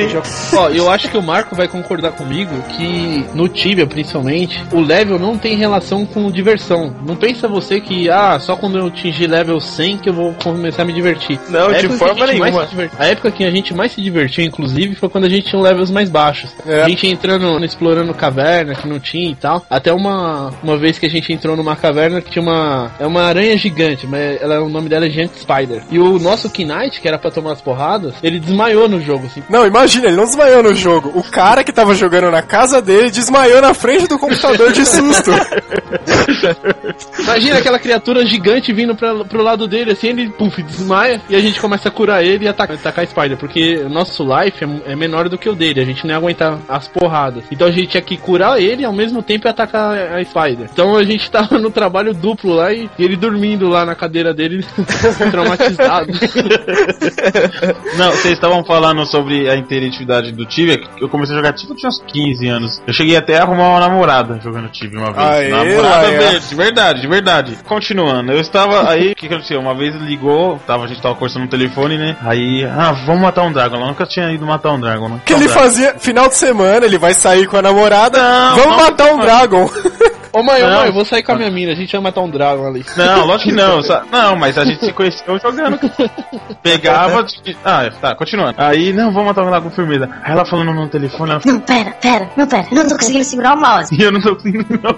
[0.56, 4.31] Ó, eu acho que o Marco vai concordar comigo que no Tibia, principalmente,
[4.72, 6.96] o level não tem relação com diversão.
[7.06, 10.84] Não pensa você que, ah, só quando eu atingir level 100 que eu vou começar
[10.84, 11.40] a me divertir.
[11.50, 12.68] Não, A de forma nenhuma.
[12.98, 15.92] A época que a gente mais se divertiu, inclusive, foi quando a gente tinha levels
[15.92, 16.52] mais baixos.
[16.66, 16.84] É.
[16.84, 19.66] A gente entrando, explorando caverna que não tinha e tal.
[19.70, 22.92] Até uma, uma vez que a gente entrou numa caverna que tinha uma.
[23.00, 25.84] É uma aranha gigante, mas ela, o nome dela é Giant Spider.
[25.92, 29.44] E o nosso Knight, que era pra tomar as porradas, ele desmaiou no jogo, assim.
[29.50, 31.12] Não, imagina, ele não desmaiou no jogo.
[31.16, 35.32] O cara que tava jogando na casa dele desmaiou na frente do computador de susto.
[37.20, 41.40] Imagina aquela criatura gigante vindo pra, pro lado dele, assim, ele puf, desmaia e a
[41.40, 44.92] gente começa a curar ele e atacar, atacar a Spider, porque o nosso life é,
[44.92, 47.44] é menor do que o dele, a gente não ia aguentar as porradas.
[47.52, 50.70] Então a gente tinha que curar ele e ao mesmo tempo atacar a Spider.
[50.72, 54.34] Então a gente tava no trabalho duplo lá e, e ele dormindo lá na cadeira
[54.34, 54.66] dele,
[55.32, 56.12] traumatizado.
[57.98, 60.78] Não, vocês estavam falando sobre a interatividade do Tibia.
[60.78, 62.82] que Eu comecei a jogar Tibia, eu tinha uns 15 anos.
[62.86, 64.01] Eu cheguei até a arrumar uma namorada
[64.42, 65.28] jogando Tibia uma vez.
[65.28, 66.20] Aê, namorada Laia.
[66.20, 67.58] verde, de verdade, de verdade.
[67.68, 69.60] Continuando, eu estava aí, o que que aconteceu?
[69.60, 72.18] Uma vez ligou, tava, a gente tava conversando no telefone, né?
[72.22, 73.78] Aí, ah, vamos matar um Dragon.
[73.78, 75.22] Eu nunca tinha ido matar um Dragon, né?
[75.26, 78.20] que ele fazia final de semana, ele vai sair com a namorada.
[78.20, 79.26] Não, vamos não, matar um não.
[79.26, 79.70] Dragon.
[80.34, 82.22] Ô mãe, ô mãe, eu vou sair com a minha mina, a gente vai matar
[82.22, 82.86] um Dragon ali.
[82.96, 83.82] Não, lógico que não.
[83.84, 85.80] só- não, mas a gente se conheceu jogando.
[86.64, 87.26] Pegava.
[87.64, 88.56] Ah, tá, continuando.
[88.58, 90.10] Aí, não, vamos matar lá com firmeza.
[90.24, 92.68] Aí ela falando no telefone, ela Não, pera, pera, não, pera.
[92.72, 93.94] Eu não tô conseguindo segurar o mouse.
[93.96, 94.96] E eu não tô conseguindo não.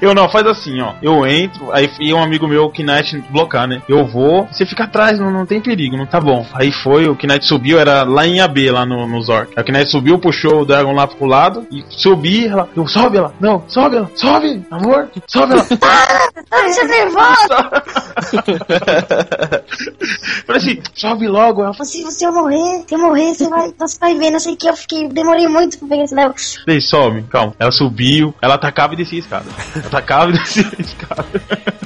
[0.00, 0.94] eu não, faz assim, ó.
[1.02, 3.82] Eu entro, aí e um amigo meu, o Knight, blocar, né?
[3.88, 6.46] Eu vou, você fica atrás, não, não tem perigo, não tá bom.
[6.54, 9.52] Aí foi, o Knight subiu, era lá em AB, lá no, no Zork.
[9.56, 13.18] Aí o Knight subiu, puxou o Dragon lá pro lado, e subi, ela, eu, sobe
[13.18, 15.66] ela, não, sobe ela, sobe, amor, sobe ela.
[16.50, 17.48] Ai, você nervoso.
[20.46, 24.14] Falei assim, sobe logo, ela Se você morrer, se eu morrer, você vai, você vai
[24.14, 24.68] ver, não sei o que.
[24.68, 26.34] Eu fiquei, demorei muito pra pegar esse level.
[26.64, 27.54] falei, sobe, calma.
[27.58, 29.46] Ela subiu, ela atacava e descia a escada.
[29.74, 31.42] Ela atacava e descia a escada.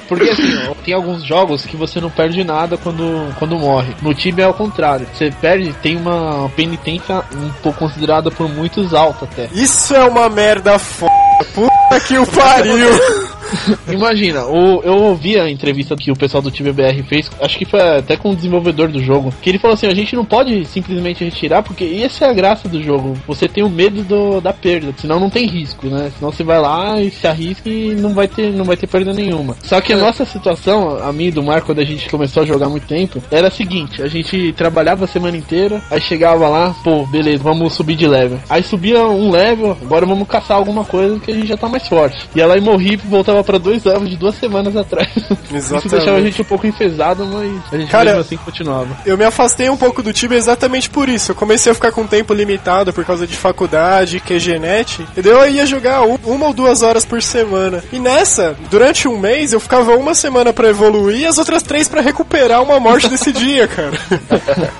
[0.09, 3.95] Porque assim, tem alguns jogos que você não perde nada quando, quando morre.
[4.01, 5.07] No Tibia é ao contrário.
[5.13, 9.49] Você perde, tem uma penitência um pouco considerada por muitos alta até.
[9.53, 11.26] Isso é uma merda foda.
[11.53, 13.36] Puta que o pariu.
[13.87, 17.65] Imagina, o, eu ouvi a entrevista que o pessoal do Tibia BR fez, acho que
[17.65, 20.65] foi até com o desenvolvedor do jogo, que ele falou assim, a gente não pode
[20.65, 23.17] simplesmente retirar, porque essa é a graça do jogo.
[23.27, 26.11] Você tem o medo do, da perda, senão não tem risco, né?
[26.17, 29.13] Senão você vai lá e se arrisca e não vai ter, não vai ter perda
[29.13, 29.55] nenhuma.
[29.63, 32.45] Só que a nossa situação, a minha e do Marco, quando a gente começou a
[32.45, 36.75] jogar muito tempo, era a seguinte, a gente trabalhava a semana inteira, aí chegava lá,
[36.83, 38.39] pô, beleza, vamos subir de level.
[38.49, 41.87] Aí subia um level, agora vamos caçar alguma coisa que a gente já tá mais
[41.87, 42.27] forte.
[42.35, 45.09] E ela aí morri e voltava pra dois levels de duas semanas atrás.
[45.15, 46.23] Isso deixava a Exatamente.
[46.25, 48.87] gente um pouco enfesado, mas a gente Cara, mesmo assim continuava.
[49.05, 51.31] Eu me afastei um pouco do Tibia exatamente por isso.
[51.31, 55.05] Eu comecei a ficar com tempo limitado por causa de faculdade, QGNet.
[55.15, 57.83] E daí eu ia jogar um- uma ou duas horas por semana.
[57.91, 61.87] E nessa, durante um mês, eu ficava uma semana pra evoluir e as outras três
[61.87, 63.91] pra recuperar uma morte desse dia, cara.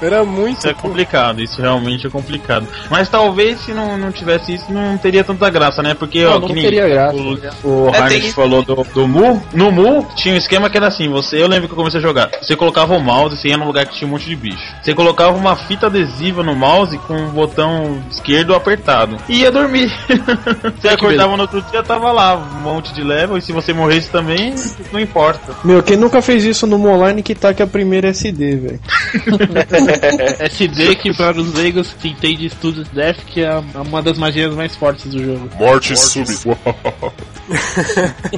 [0.02, 0.58] Era muito.
[0.60, 2.68] Isso é complicado, isso realmente é complicado.
[2.90, 5.94] Mas talvez se não, não tivesse isso, não teria tanta graça, né?
[5.94, 7.16] Porque Não, ó, não que nem teria graça.
[7.64, 9.42] O, o É, tem- falou do, do Mu.
[9.54, 12.04] No Mu tinha um esquema que era assim: você, eu lembro que eu comecei a
[12.04, 12.32] jogar.
[12.42, 14.76] Você colocava o mouse, você ia num lugar que tinha um monte de bicho.
[14.82, 19.18] Você colocava uma fita adesiva no mouse com o botão esquerdo apertado.
[19.28, 19.92] E ia dormir.
[20.80, 23.38] você acordava no outro dia, tava lá, um monte de level.
[23.38, 24.56] E se você morresse também,
[24.92, 25.54] não importa.
[25.64, 28.80] Meu, quem nunca fez isso no online que tá que a primeira SD, velho.
[30.40, 34.76] SD que para os leigos que entende estudos Death, que é uma das magias mais
[34.76, 35.50] fortes do jogo.
[35.60, 36.26] Morte sub.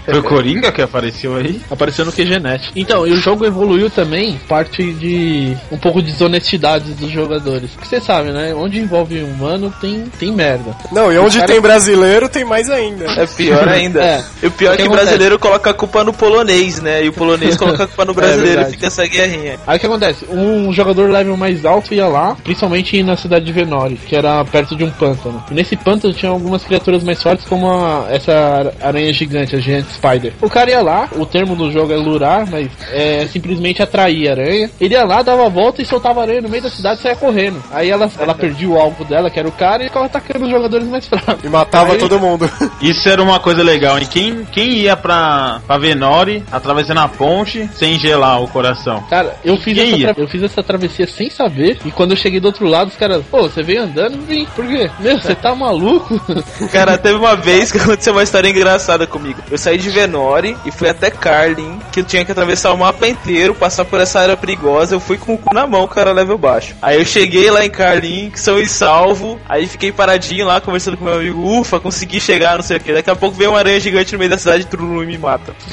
[0.05, 1.59] Foi o Coringa que apareceu aí?
[1.69, 2.71] Apareceu no QGNet.
[2.75, 7.71] Então, e o jogo evoluiu também parte de um pouco de desonestidade dos jogadores.
[7.71, 8.53] Porque você sabe, né?
[8.53, 10.75] Onde envolve humano tem, tem merda.
[10.91, 13.05] Não, e onde cara- tem brasileiro tem mais ainda.
[13.05, 14.01] É pior ainda.
[14.03, 14.23] É.
[14.43, 15.05] E o pior O é que que o acontece?
[15.07, 17.03] brasileiro coloca a culpa no polonês, né?
[17.03, 18.71] E o polonês coloca a culpa no brasileiro e verdade.
[18.73, 19.59] fica essa guerrinha.
[19.65, 20.25] Aí o que acontece?
[20.59, 24.75] Um jogador level mais alto ia lá, principalmente na cidade de Venori, que era perto
[24.75, 25.43] de um pântano.
[25.49, 29.59] E nesse pântano tinha algumas criaturas mais fortes, como a- essa ar- aranha gigante, a
[29.59, 30.33] Giant Spider.
[30.41, 34.31] O cara ia lá, o termo do jogo é lurar, mas é simplesmente atrair a
[34.31, 34.69] aranha.
[34.79, 37.03] Ele ia lá, dava a volta e soltava a aranha no meio da cidade e
[37.03, 37.61] saia correndo.
[37.71, 40.51] Aí ela, ela perdia o alvo dela, que era o cara, e ficava atacando os
[40.51, 41.43] jogadores mais fracos.
[41.43, 42.49] E matava Aí- todo mundo.
[42.81, 44.07] Isso era uma coisa legal, hein?
[44.09, 49.03] Quem, quem ia pra, pra Venore, atravessando a ponte, sem gelar o coração?
[49.09, 50.15] Cara, eu fiz, Quem essa ia?
[50.17, 51.79] eu fiz essa travessia sem saber.
[51.85, 54.19] E quando eu cheguei do outro lado, os caras, pô, você veio andando?
[54.25, 54.45] Vim.
[54.55, 54.89] Por quê?
[54.99, 56.19] Meu, você tá maluco?
[56.71, 59.41] Cara, teve uma vez que aconteceu uma história engraçada comigo.
[59.49, 63.07] Eu saí de Venore e fui até Carlin, que eu tinha que atravessar o mapa
[63.07, 64.95] inteiro, passar por essa área perigosa.
[64.95, 66.75] Eu fui com o cu na mão, cara, level baixo.
[66.81, 69.39] Aí eu cheguei lá em Carlin, que são e salvo.
[69.47, 71.59] Aí fiquei paradinho lá, conversando com meu amigo.
[71.59, 72.93] Ufa, consegui chegar, não sei o que.
[72.93, 75.53] Daqui a pouco veio uma aranha gigante no meio da cidade, trulum, e me mata.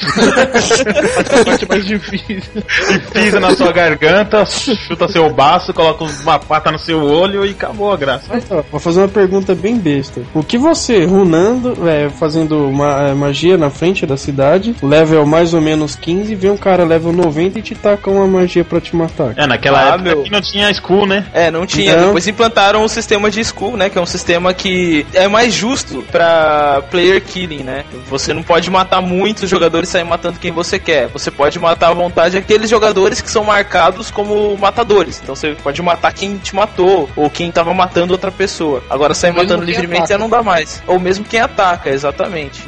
[1.19, 2.63] Essa parte mais difícil.
[2.89, 7.51] E pisa na sua garganta, chuta seu baço, coloca uma pata no seu olho e
[7.51, 8.25] acabou a graça.
[8.49, 10.21] Ó, Vou fazer uma pergunta bem besta.
[10.33, 15.53] O que você, runando, é, fazendo ma- é, magia na frente da cidade, level mais
[15.53, 18.95] ou menos 15, vê um cara level 90 e te taca uma magia pra te
[18.95, 19.33] matar?
[19.35, 20.23] É, naquela Ah, época meu.
[20.23, 21.25] que não tinha school, né?
[21.33, 21.95] É, não tinha.
[21.95, 22.05] Não.
[22.07, 23.89] Depois implantaram o sistema de school, né?
[23.89, 27.83] Que é um sistema que é mais justo pra player killing, né?
[28.09, 31.07] Você não pode matar muitos jogadores e sair matando quem você quer.
[31.09, 35.19] Você pode matar à vontade aqueles jogadores que são marcados como matadores.
[35.21, 38.83] Então você pode matar quem te matou ou quem tava matando outra pessoa.
[38.89, 40.81] Agora sair Mesmo matando livremente já não dá mais.
[40.87, 42.63] Ou mesmo quem ataca, exatamente.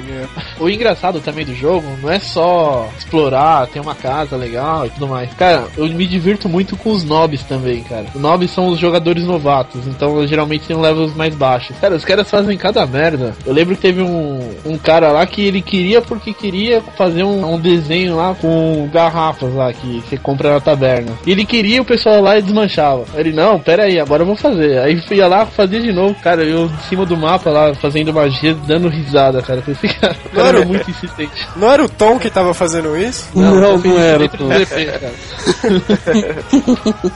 [0.59, 4.89] O engraçado engraçado também do jogo não é só explorar, ter uma casa legal e
[4.89, 5.33] tudo mais.
[5.33, 8.05] Cara, eu me divirto muito com os nobs também, cara.
[8.13, 11.77] Os nobs são os jogadores novatos, então geralmente tem levels mais baixos.
[11.79, 13.35] Cara, os caras fazem cada merda.
[13.45, 17.53] Eu lembro que teve um, um cara lá que ele queria porque queria fazer um,
[17.53, 21.11] um desenho lá com garrafas lá que você compra na taberna.
[21.25, 23.05] E ele queria o pessoal lá e desmanchava.
[23.15, 24.79] Ele, não, pera aí, agora eu vou fazer.
[24.79, 28.55] Aí ia lá, fazia de novo, cara, eu em cima do mapa lá, fazendo magia,
[28.67, 29.63] dando risada, cara.
[29.67, 31.47] Esse cara, Não cara era- era muito insistente.
[31.55, 33.29] Não era o Tom que tava fazendo isso?
[33.35, 34.27] Não, não, fiz era.
[34.27, 35.13] defeito, cara.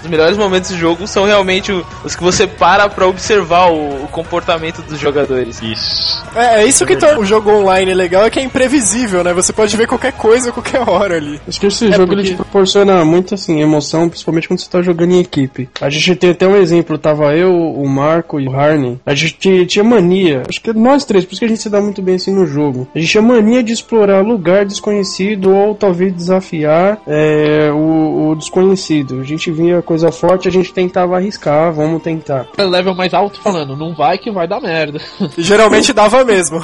[0.04, 4.04] Os melhores momentos do jogo são realmente o- os que você para pra observar o,
[4.04, 5.62] o comportamento dos jogadores.
[5.62, 6.24] Isso.
[6.36, 9.34] É, é isso que torna o jogo online legal, é que é imprevisível, né?
[9.34, 11.40] Você pode ver qualquer coisa a qualquer hora ali.
[11.48, 14.70] Acho que esse É jogo porque- ele te proporciona muito assim, emoção, principalmente quando você
[14.70, 15.70] tá jogando em equipe.
[15.82, 19.00] A gente tem até um exemplo, tava eu, o Marco e o Harney.
[19.06, 21.82] A gente tinha- mania, acho que nós três, por isso que a gente se dá
[21.82, 22.88] muito bem assim no jogo.
[22.96, 29.20] A gente tinha mania de explorar lugar desconhecido ou talvez desafiar é, o, o desconhecido.
[29.20, 32.48] A gente via coisa forte, a gente tentava arriscar, vamos tentar.
[32.58, 35.00] Level mais alto falando, não vai que vai dar merda.
[35.38, 36.64] Geralmente dava mesmo.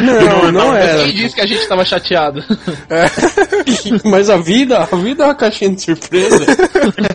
[0.00, 1.04] Não, não era.
[1.04, 2.42] Quem disse que a gente tava chateado?
[4.04, 6.44] Mas a vida, a vida é uma caixinha de surpresa.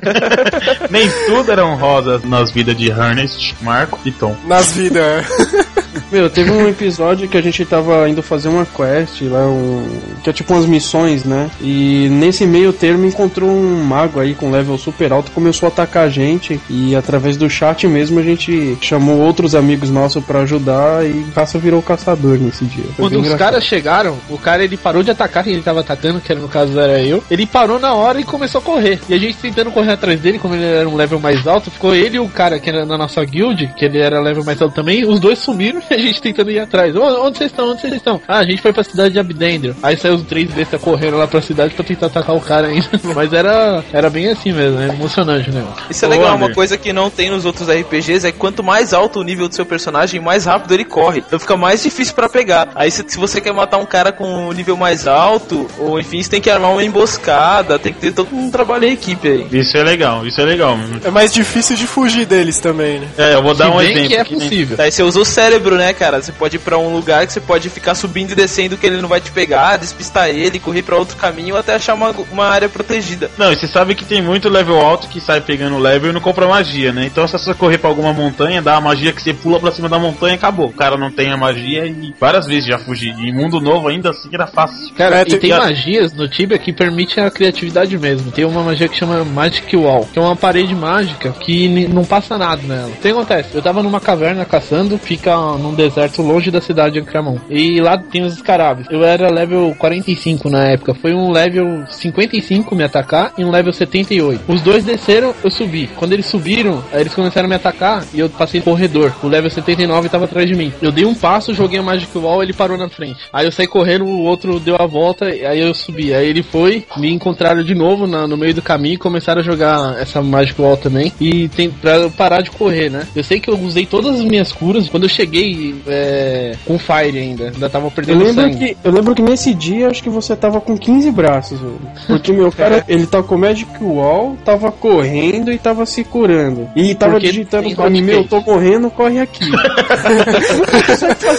[0.89, 4.36] Nem tudo eram rosas nas vidas de Ernest, Marco e Tom.
[4.45, 5.25] Nas vidas.
[6.12, 10.29] Meu, teve um episódio que a gente tava indo fazer uma quest lá, um, que
[10.29, 11.49] é tipo umas missões, né?
[11.62, 16.05] E nesse meio termo encontrou um mago aí com level super alto, começou a atacar
[16.05, 21.05] a gente e através do chat mesmo a gente chamou outros amigos nossos pra ajudar
[21.05, 22.86] e caça virou caçador nesse dia.
[22.95, 26.19] Foi Quando os caras chegaram, o cara ele parou de atacar quem ele tava atacando,
[26.19, 27.23] que era, no caso era eu.
[27.29, 28.99] Ele parou na hora e começou a correr.
[29.08, 31.95] E a gente tentando correr atrás dele, como ele era um level mais alto, ficou
[31.95, 34.73] ele e o cara que era na nossa guild, que ele era level mais alto
[34.73, 36.95] também, os dois sumiram a gente tentando ir atrás.
[36.95, 37.69] "Ô, Onde vocês estão?
[37.71, 38.21] Onde vocês estão?
[38.27, 39.75] Ah, a gente foi pra cidade de Abdendro.
[39.81, 42.89] Aí saiu os três bestas correndo lá pra cidade pra tentar atacar o cara ainda.
[43.15, 45.63] Mas era, era bem assim mesmo, é emocionante, né?
[45.89, 46.47] Isso é Ô, legal, Amber.
[46.47, 49.47] uma coisa que não tem nos outros RPGs é que quanto mais alto o nível
[49.47, 51.19] do seu personagem, mais rápido ele corre.
[51.25, 52.69] Então fica mais difícil pra pegar.
[52.75, 56.21] Aí se, se você quer matar um cara com um nível mais alto, ou enfim,
[56.21, 59.47] você tem que armar uma emboscada, tem que ter todo um trabalho em equipe aí.
[59.51, 60.77] Isso é legal, isso é legal.
[61.03, 63.07] É mais difícil de fugir deles também, né?
[63.17, 64.07] É, eu vou dar um bem exemplo.
[64.09, 64.77] que é que nem- possível.
[64.77, 66.21] Daí você usa o cérebro, né, cara?
[66.21, 69.01] Você pode ir pra um lugar que você pode ficar subindo e descendo que ele
[69.01, 72.69] não vai te pegar, despistar ele, correr pra outro caminho até achar uma, uma área
[72.69, 73.29] protegida.
[73.38, 76.21] Não, e você sabe que tem muito level alto que sai pegando level e não
[76.21, 77.05] compra magia, né?
[77.05, 79.89] Então se você correr pra alguma montanha, dá a magia que você pula pra cima
[79.89, 80.67] da montanha e acabou.
[80.67, 83.09] O cara não tem a magia e várias vezes já fugi.
[83.09, 84.93] E mundo novo ainda assim era fácil.
[84.95, 88.31] Cara, É, e tem- tem a- magias no Tibia que permite a criatividade mesmo.
[88.31, 92.38] Tem uma magia que chama Magic Wall, que é uma parede mágica que não passa
[92.38, 92.89] nada nela.
[92.89, 93.49] O que acontece?
[93.53, 95.35] Eu tava numa caverna caçando, fica
[95.65, 97.38] num deserto longe da cidade de Ancramon.
[97.49, 98.86] E lá tem os escarabes.
[98.89, 100.93] Eu era level 45 na época.
[100.93, 104.41] Foi um level 55 me atacar e um level 78.
[104.47, 105.89] Os dois desceram, eu subi.
[105.95, 109.13] Quando eles subiram, eles começaram a me atacar e eu passei corredor.
[109.23, 110.71] O level 79 tava atrás de mim.
[110.82, 113.19] Eu dei um passo, joguei a Magic Wall, ele parou na frente.
[113.34, 116.13] Aí eu saí correndo, o outro deu a volta, e aí eu subi.
[116.13, 119.43] Aí ele foi, me encontraram de novo na- no meio do caminho e começaram a
[119.43, 121.12] jogar essa Magic Wall também.
[121.19, 123.08] E tem pra eu parar de correr, né?
[123.15, 124.89] Eu sei que eu usei todas as minhas curas.
[124.89, 125.45] Quando eu cheguei
[125.87, 128.57] é, com Fire ainda, ainda tava Eu perdendo lembro, sangue.
[128.57, 131.79] que, eu lembro que nesse dia acho que você tava com 15 braços, velho.
[132.07, 136.69] Porque meu cara, ele tá com Magic Wall, tava correndo e tava se curando.
[136.75, 139.45] E tava Porque digitando pra mim, meu, tô morrendo, corre aqui.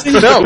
[0.07, 0.43] Não,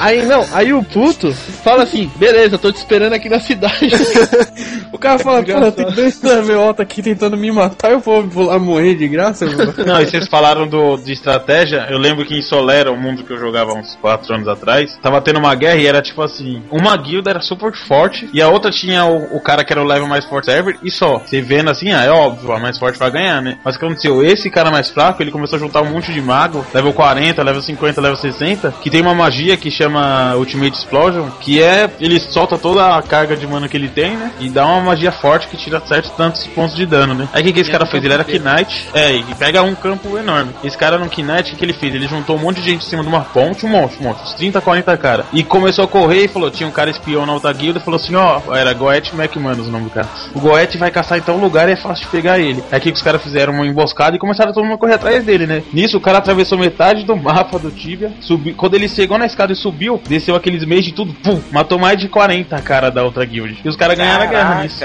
[0.00, 3.90] aí não, aí o puto fala assim, beleza, tô te esperando aqui na cidade.
[4.92, 6.18] O cara fala, cara, tem dois
[6.50, 9.74] alto aqui tentando me matar, eu vou, vou lá morrer de graça, mano.
[9.84, 11.86] Não, e vocês falaram do, de estratégia.
[11.90, 12.42] Eu lembro que em
[12.86, 15.86] Solera, o mundo que eu jogava uns 4 anos atrás, tava tendo uma guerra e
[15.86, 19.64] era tipo assim: uma guilda era super forte e a outra tinha o, o cara
[19.64, 21.18] que era o level mais forte server e só.
[21.18, 23.58] Você vendo assim, ah, é óbvio, a mais forte vai ganhar, né?
[23.64, 24.24] Mas o que aconteceu?
[24.24, 27.62] Esse cara mais fraco, ele começou a juntar um monte de mago, level 40, level
[27.62, 32.56] 50, level 60, que tem uma magia que chama Ultimate Explosion, que é ele solta
[32.56, 34.32] toda a carga de mana que ele tem, né?
[34.38, 37.28] E dá uma magia forte que tira certos tantos pontos de dano, né?
[37.32, 38.04] Aí o que, que esse cara fez?
[38.04, 40.52] Ele era Knight, é, e pega um campo enorme.
[40.62, 41.94] Esse cara no Knight, o que, que ele fez?
[41.94, 44.34] Ele juntou um monte de em cima de uma ponte, um monte, um monte, uns
[44.34, 45.24] 30, 40 cara.
[45.32, 48.14] E começou a correr e falou: tinha um cara espião na outra guilda, falou assim:
[48.14, 50.08] ó, era Goethe McManus o nome do cara.
[50.34, 52.62] O Goethe vai caçar em tal lugar e é fácil de pegar ele.
[52.70, 53.52] Aí o que, os caras fizeram?
[53.52, 55.62] Uma emboscada e começaram todo mundo a correr atrás dele, né?
[55.72, 58.54] Nisso o cara atravessou metade do mapa do Tibia, subiu.
[58.56, 61.98] Quando ele chegou na escada e subiu, desceu aqueles meios de tudo, pum, matou mais
[61.98, 63.58] de 40 cara da outra guild.
[63.64, 64.84] E os caras ganharam a guerra nisso.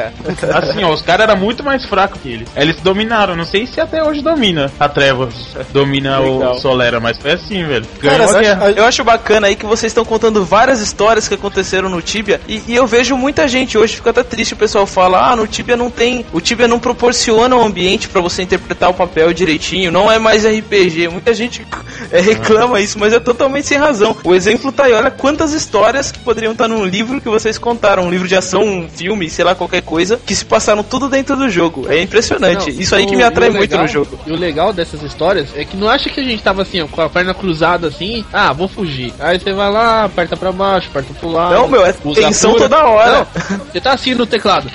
[0.53, 2.49] Assim, ó, os caras eram muito mais fracos que eles.
[2.55, 6.53] Eles dominaram, não sei se até hoje domina a Trevas, domina Legal.
[6.53, 7.80] o Solera, mas foi assim, velho.
[7.99, 8.23] Cara, Ganhou.
[8.23, 8.71] a sabe- guerra.
[8.71, 12.61] Eu acho bacana aí que vocês estão contando várias histórias que aconteceram no Tibia e,
[12.67, 15.75] e eu vejo muita gente hoje fica até triste o pessoal fala ah no Tibia
[15.77, 20.11] não tem o Tibia não proporciona um ambiente pra você interpretar o papel direitinho não
[20.11, 21.65] é mais RPG muita gente
[22.11, 24.15] é, reclama isso mas é totalmente sem razão.
[24.23, 28.03] O exemplo tá aí olha quantas histórias que poderiam estar num livro que vocês contaram.
[28.03, 31.35] Um livro de ação um filme sei lá qualquer coisa que se passaram tudo dentro
[31.35, 31.85] do jogo.
[31.89, 32.71] É impressionante.
[32.71, 34.19] Não, isso aí que me atrai muito legal- no jogo.
[34.25, 36.87] E o legal dessas histórias é que não acha que a gente tava assim, ó,
[36.87, 39.13] com a perna cruzada assim, ah, vou fugir.
[39.19, 41.53] Aí você vai lá, aperta pra baixo, aperta pro lado.
[41.53, 43.27] Não, meu, é tensão toda hora.
[43.49, 44.69] Não, você tá assim no teclado.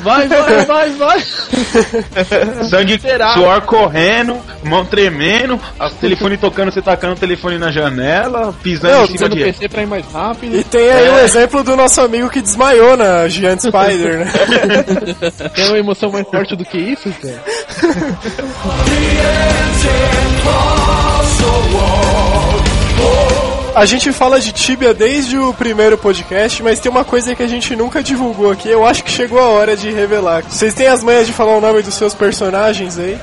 [0.00, 1.20] Vai, vai, vai, vai.
[2.68, 3.32] Sangue, Será?
[3.34, 9.04] suor correndo, mão tremendo, o telefone tocando, você tacando o telefone na janela, pisando Não,
[9.04, 9.44] em cima de.
[9.44, 10.56] PC pra ir mais rápido.
[10.56, 14.32] E tem aí o exemplo do nosso amigo que desmaiou na Giant Spider, né?
[15.54, 17.42] Tem uma emoção mais forte do que isso, cara?
[23.74, 27.46] A gente fala de Tibia desde o primeiro podcast, mas tem uma coisa que a
[27.46, 28.68] gente nunca divulgou aqui.
[28.68, 30.44] Eu acho que chegou a hora de revelar.
[30.44, 33.18] Vocês têm as manhas de falar o nome dos seus personagens aí?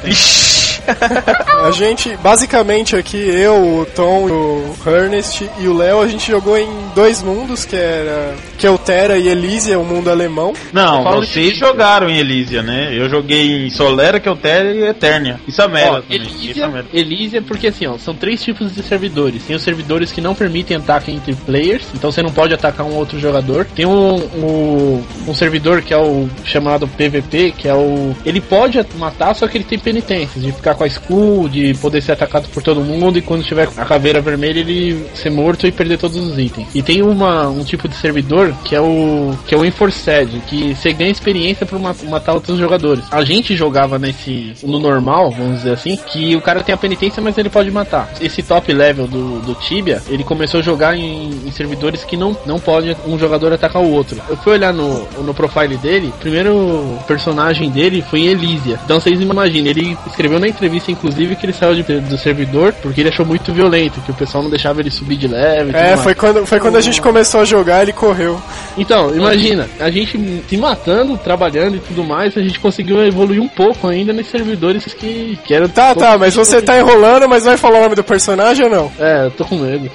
[1.66, 6.58] A gente, basicamente aqui, eu, o Tom, o Ernest e o Léo, a gente jogou
[6.58, 10.54] em dois mundos, que era Keltera e Elysia, um mundo alemão.
[10.72, 12.90] Não, vocês de- jogaram em Elysia, né?
[12.98, 15.40] Eu joguei em Solera, Keltera e Eternia.
[15.48, 16.06] E Samera Ó, também.
[16.10, 16.86] E Elysia, Samera.
[16.94, 19.44] Elysia, porque assim, ó, são três tipos de servidores.
[19.44, 22.96] Tem os servidores que não permitem ataque entre players, então você não pode atacar um
[22.96, 23.66] outro jogador.
[23.76, 28.16] Tem um, um, um servidor que é o chamado PVP, que é o.
[28.26, 32.02] Ele pode matar, só que ele tem penitências, de ficar com a skull, de poder
[32.02, 35.72] ser atacado por todo mundo, e quando tiver a caveira vermelha, ele ser morto e
[35.72, 36.68] perder todos os itens.
[36.74, 39.34] E tem uma, um tipo de servidor que é o.
[39.46, 43.04] que é o Enforced, que você ganha experiência por ma- matar outros jogadores.
[43.12, 44.54] A gente jogava nesse.
[44.64, 48.10] no normal, vamos dizer assim, que o cara tem a penitência, mas ele pode matar.
[48.22, 52.38] Esse top level do, do Tibia, ele começou a jogar em, em servidores que não,
[52.46, 54.22] não pode um jogador atacar o outro.
[54.30, 58.80] Eu fui olhar no, no profile dele, o primeiro personagem dele foi em Elysia.
[58.86, 63.02] Então vocês imaginem, ele escreveu na entrevista, inclusive, que ele saiu de- do servidor porque
[63.02, 65.64] ele achou muito violento, que o pessoal não deixava ele subir de e tudo É,
[65.90, 66.02] mais.
[66.02, 68.40] foi quando, foi quando a gente começou a jogar, ele correu.
[68.78, 73.48] Então, imagina, a gente se matando, trabalhando e tudo mais, a gente conseguiu evoluir um
[73.48, 75.70] pouco ainda nesses servidores que, que eram.
[75.70, 78.92] Tá, tá, mas você tá enrolando, mas vai falar o nome do personagem ou não?
[79.00, 79.90] É, eu tô com medo.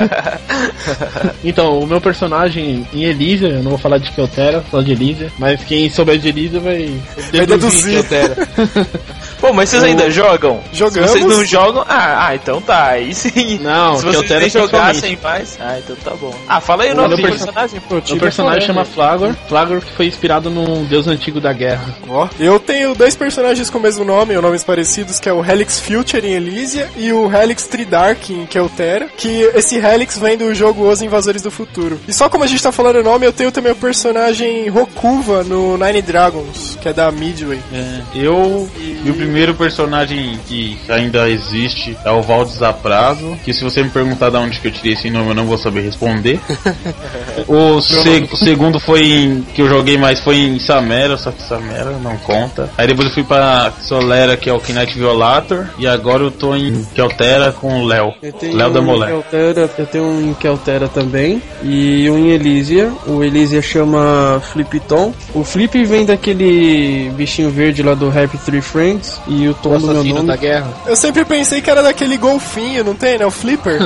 [1.44, 5.26] então, o meu personagem em Elisa, eu não vou falar de Keltera, só de Elisa,
[5.38, 6.90] mas quem souber de Elisa vai
[7.32, 8.00] Vai deduzir.
[9.40, 10.60] Pô, mas vocês ainda jogam?
[10.72, 11.10] Jogamos.
[11.10, 13.58] Se vocês não jogam, ah, ah, então tá, aí sim.
[13.62, 14.70] Não, Se vocês nem sexualmente.
[15.00, 16.34] jogassem mais, ah, então tá bom.
[16.48, 17.80] Ah, fala aí o O nome meu do perso- personagem.
[17.80, 19.18] Pô, Meu Tibia personagem chama Forever.
[19.18, 21.84] Flagor, Flagor que foi inspirado num deus antigo da guerra.
[22.08, 25.44] Ó, eu tenho dois personagens com o mesmo nome, ou nomes parecidos, que é o
[25.44, 30.54] Helix Future em Elysia e o Helix Tridark em Keltera, que esse Helix vem do
[30.54, 31.98] jogo Os Invasores do Futuro.
[32.06, 35.42] E só como a gente tá falando o nome, eu tenho também o personagem Rokuva
[35.44, 37.60] no Nine Dragons, que é da Midway.
[37.72, 43.62] É, eu e o primeiro personagem que ainda existe é o Valdes Zaprazo, que se
[43.62, 46.40] você me perguntar de onde que eu tirei esse nome eu não vou saber responder.
[47.46, 51.42] o, se- o segundo foi em, que eu joguei mais foi em Samera, só que
[51.42, 52.68] Samera não conta.
[52.76, 56.56] Aí depois eu fui pra Solera, que é o Knight Violator, e agora eu tô
[56.56, 58.12] em Keltera com o Léo.
[58.42, 59.06] Léo da Molé.
[59.06, 62.92] Keltera, eu tenho um em Keltera também e um em Elysia.
[63.06, 65.14] O Elysia chama Flipiton.
[65.32, 69.92] O Flip vem daquele bichinho verde lá do Happy Three Friends e o tom do
[69.92, 70.26] meu nome.
[70.26, 70.72] da guerra.
[70.86, 73.26] Eu sempre pensei que era daquele golfinho, não tem, né?
[73.26, 73.78] O Flipper.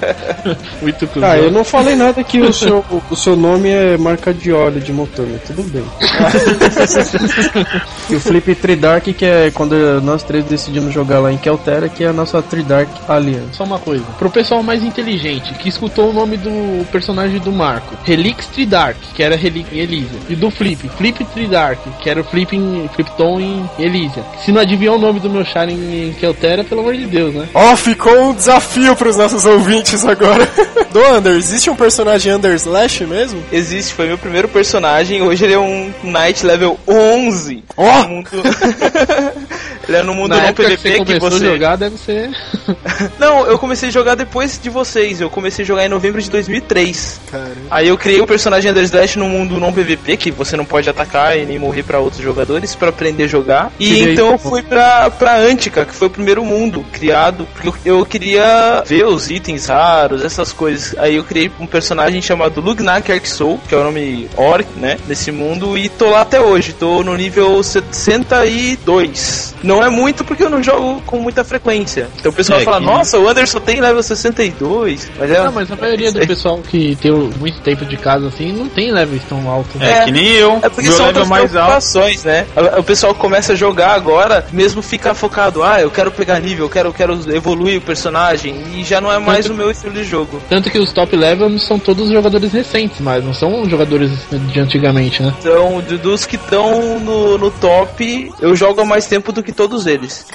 [0.80, 1.30] Muito cruel.
[1.30, 4.80] Ah, eu não falei nada que o seu, o seu nome é marca de óleo
[4.80, 5.84] de motor, mas tudo bem.
[8.10, 12.04] e o Flip Tridark, que é quando nós três decidimos jogar lá em Keltera, que
[12.04, 13.56] é a nossa Tridark Alliance.
[13.56, 14.04] Só uma coisa.
[14.18, 19.22] Pro pessoal mais inteligente, que escutou o nome do personagem do Marco, Helix Tridark, que
[19.22, 23.40] era Helix em Elysia, e do Flip, Flip Tridark, que era o Flip em Flipton
[23.40, 24.22] em Elysia.
[24.44, 27.48] Se não adivinhar o nome do meu char em, Keltera, pelo amor de Deus, né?
[27.54, 30.48] Ó, ficou um desafio pros nossos ouvintes agora.
[30.92, 33.42] Do Under, existe um personagem Under Slash mesmo?
[33.50, 35.22] Existe, foi meu primeiro personagem.
[35.22, 37.64] Hoje ele é um Knight level 11.
[37.76, 38.08] Ó!
[38.08, 38.30] Muito...
[39.88, 41.46] Ele é no mundo Na não época que PVP você que você.
[41.46, 42.30] a jogar, deve ser.
[43.18, 45.20] Não, eu comecei a jogar depois de vocês.
[45.20, 47.20] Eu comecei a jogar em novembro de 2003.
[47.30, 47.52] Cara.
[47.70, 50.88] Aí eu criei o personagem Under Slash no mundo não PVP, que você não pode
[50.88, 53.72] atacar e nem morrer pra outros jogadores, pra aprender a jogar.
[53.78, 54.50] E Tirei então eu como?
[54.50, 59.04] fui pra, pra Antica, que foi o primeiro mundo criado, porque eu, eu queria ver
[59.06, 60.96] os itens raros, essas coisas.
[60.98, 65.30] Aí eu criei um personagem chamado Lugnak Arksou, que é o nome Orc, né, nesse
[65.32, 66.72] mundo, e tô lá até hoje.
[66.72, 69.54] Tô no nível 62.
[69.62, 72.08] Não é muito porque eu não jogo com muita frequência.
[72.18, 75.08] Então o pessoal É, fala, que- nossa, o Anderson tem level 62.
[75.18, 78.52] Mas é, Não, mas a maioria do pessoal que tem muito tempo de casa assim
[78.52, 79.80] não tem levels tão altos.
[79.80, 80.04] É, É.
[80.04, 80.58] que nem eu.
[80.62, 81.52] É porque Meu são level mais alto.
[81.52, 82.46] preocupações, né?
[82.76, 86.70] O pessoal começa a jogar agora, mesmo ficar focado, ah, eu quero pegar nível, eu
[86.70, 90.40] quero, quero evoluir o personagem, e já não é mais o meu estilo de jogo.
[90.48, 95.22] Tanto que os top levels são todos jogadores recentes, mas não são jogadores de antigamente,
[95.22, 95.32] né?
[95.38, 99.52] Então, do- dos que estão no, no top, eu jogo há mais tempo do que
[99.62, 100.26] todos eles.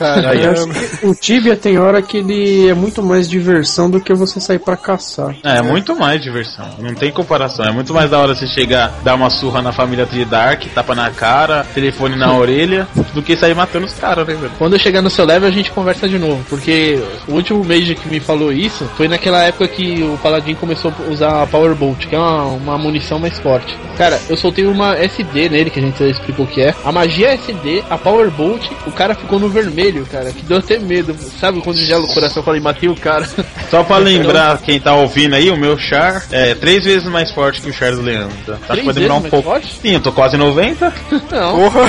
[1.02, 4.60] Que o Tibia tem hora que ele é muito mais diversão do que você sair
[4.60, 5.36] pra caçar.
[5.44, 6.66] É, muito mais diversão.
[6.80, 7.66] Não tem comparação.
[7.66, 11.12] É muito mais da hora você chegar, dar uma surra na família Tridark, tapa na
[11.12, 14.52] cara, telefone na orelha, do que sair matando os caras, né, velho?
[14.58, 16.42] Quando eu chegar no seu level, a gente conversa de novo.
[16.50, 20.94] Porque o último Mage que me falou isso foi naquela época que o Paladin começou
[21.06, 23.78] a usar a Power Bolt, que é uma, uma munição mais forte.
[23.98, 26.74] Cara, eu soltei uma SD nele, que a gente já explicou o que é.
[26.86, 30.80] A magia SD, a Power Bolt, o cara ficou no vermelho, cara, que deu até
[30.80, 31.16] medo.
[31.40, 32.42] Sabe quando gela o coração?
[32.42, 33.28] Eu falei, matei o cara.
[33.70, 37.62] Só pra lembrar quem tá ouvindo aí, o meu char é três vezes mais forte
[37.62, 38.36] que o char do Leandro.
[38.46, 38.76] Tá?
[38.76, 39.50] Que vai demorar um pouco.
[39.50, 39.80] forte?
[39.82, 40.94] Sim, eu tô quase 90.
[41.32, 41.82] Não, Porra.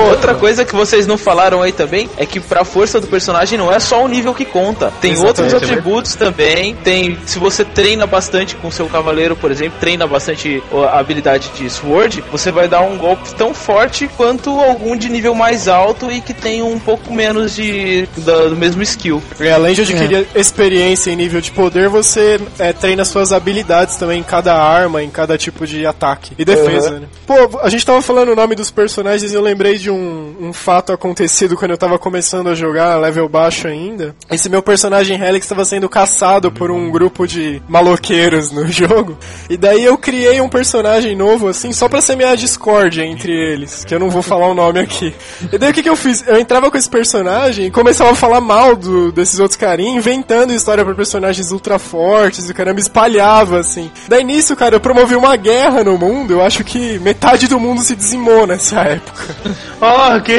[0.00, 3.72] Outra coisa que vocês não falaram aí também é que pra força do personagem não
[3.72, 4.92] é só o nível que conta.
[5.00, 6.74] Tem Exatamente, outros é atributos também.
[6.76, 11.68] Tem, se você treina bastante com seu cavaleiro, por exemplo, treina bastante a habilidade de
[11.70, 16.20] Sword, você vai dar um golpe tão forte quanto algum de nível mais alto e
[16.20, 19.22] que tem um pouco menos de da- do mesmo skill.
[19.40, 24.20] E além de adquirir experiência em nível de poder, você é, treina suas habilidades também
[24.20, 27.06] em cada arma, em cada tipo de ataque e defesa, né?
[27.26, 30.52] Pô, a gente tava falando o nome dos personagens e eu lembrei de um, um
[30.52, 34.14] fato acontecido quando eu tava começando a jogar, level baixo ainda.
[34.30, 39.18] Esse meu personagem Helix estava sendo caçado por um grupo de maloqueiros no jogo.
[39.50, 43.84] E daí eu criei um personagem novo, assim, só pra semear a discórdia entre eles,
[43.84, 45.12] que eu não vou falar o nome aqui.
[45.52, 46.24] E daí o que, que eu fiz?
[46.26, 50.54] Eu entrava com esse personagem e começava a falar mal do, desses outros carinhos, inventando
[50.54, 53.90] história pra personagens ultra fortes, o caramba espalhava, assim.
[54.08, 57.80] Daí nisso, cara, eu promovi uma guerra no mundo, eu acho que metade do mundo
[57.80, 59.36] se dizimou nessa época.
[59.84, 60.32] Ok,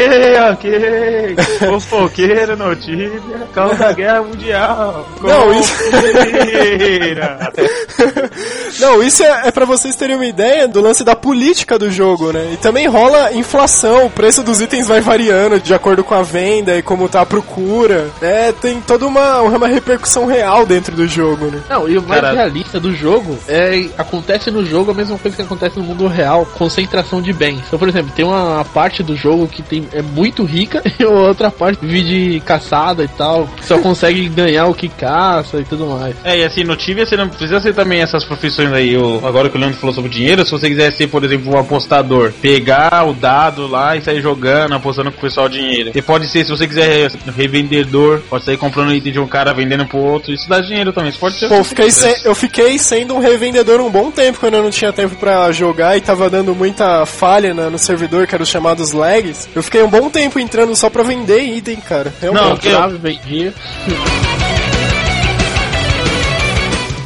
[0.54, 1.36] ok.
[1.68, 3.12] Fofoqueira, notícia,
[3.54, 5.06] causa da guerra mundial.
[5.22, 5.74] Não, isso-.
[8.80, 12.32] Não, isso é, é para vocês terem uma ideia do lance da política do jogo,
[12.32, 12.52] né?
[12.54, 16.78] E também rola inflação, o preço dos itens vai variando de acordo com a venda
[16.78, 18.08] e como tá a procura.
[18.22, 21.62] É, tem toda uma, uma repercussão real dentro do jogo, né?
[21.70, 22.38] Não, e o mais Caralho.
[22.38, 26.46] realista do jogo é acontece no jogo a mesma coisa que acontece no mundo real,
[26.58, 27.62] concentração de bens.
[27.68, 31.50] Então, por exemplo, tem uma parte do jogo que tem, é muito rica e outra
[31.52, 32.04] parte vive
[32.34, 36.16] de caçada e tal, que só consegue ganhar o que caça e tudo mais.
[36.24, 38.96] É, e assim, no Tibia você não precisa ser também essas profissões aí.
[38.98, 41.58] O, agora que o Leandro falou sobre dinheiro, se você quiser ser, por exemplo, um
[41.58, 45.92] apostador, pegar o dado lá e sair jogando, apostando com o pessoal dinheiro.
[45.94, 49.86] Você pode ser, se você quiser, revendedor, pode sair comprando item de um cara, vendendo
[49.86, 50.34] pro outro.
[50.34, 51.12] Isso dá dinheiro também.
[51.12, 51.48] Você pode ser.
[51.48, 54.70] Pô, eu fiquei, se- eu fiquei sendo um revendedor um bom tempo quando eu não
[54.72, 58.50] tinha tempo pra jogar e tava dando muita falha na- no servidor, que eram os
[58.50, 58.92] chamados
[59.56, 62.14] Eu fiquei um bom tempo entrando só pra vender item, cara.
[62.22, 62.44] Realmente.
[62.50, 62.98] Não, que eu- Comprava,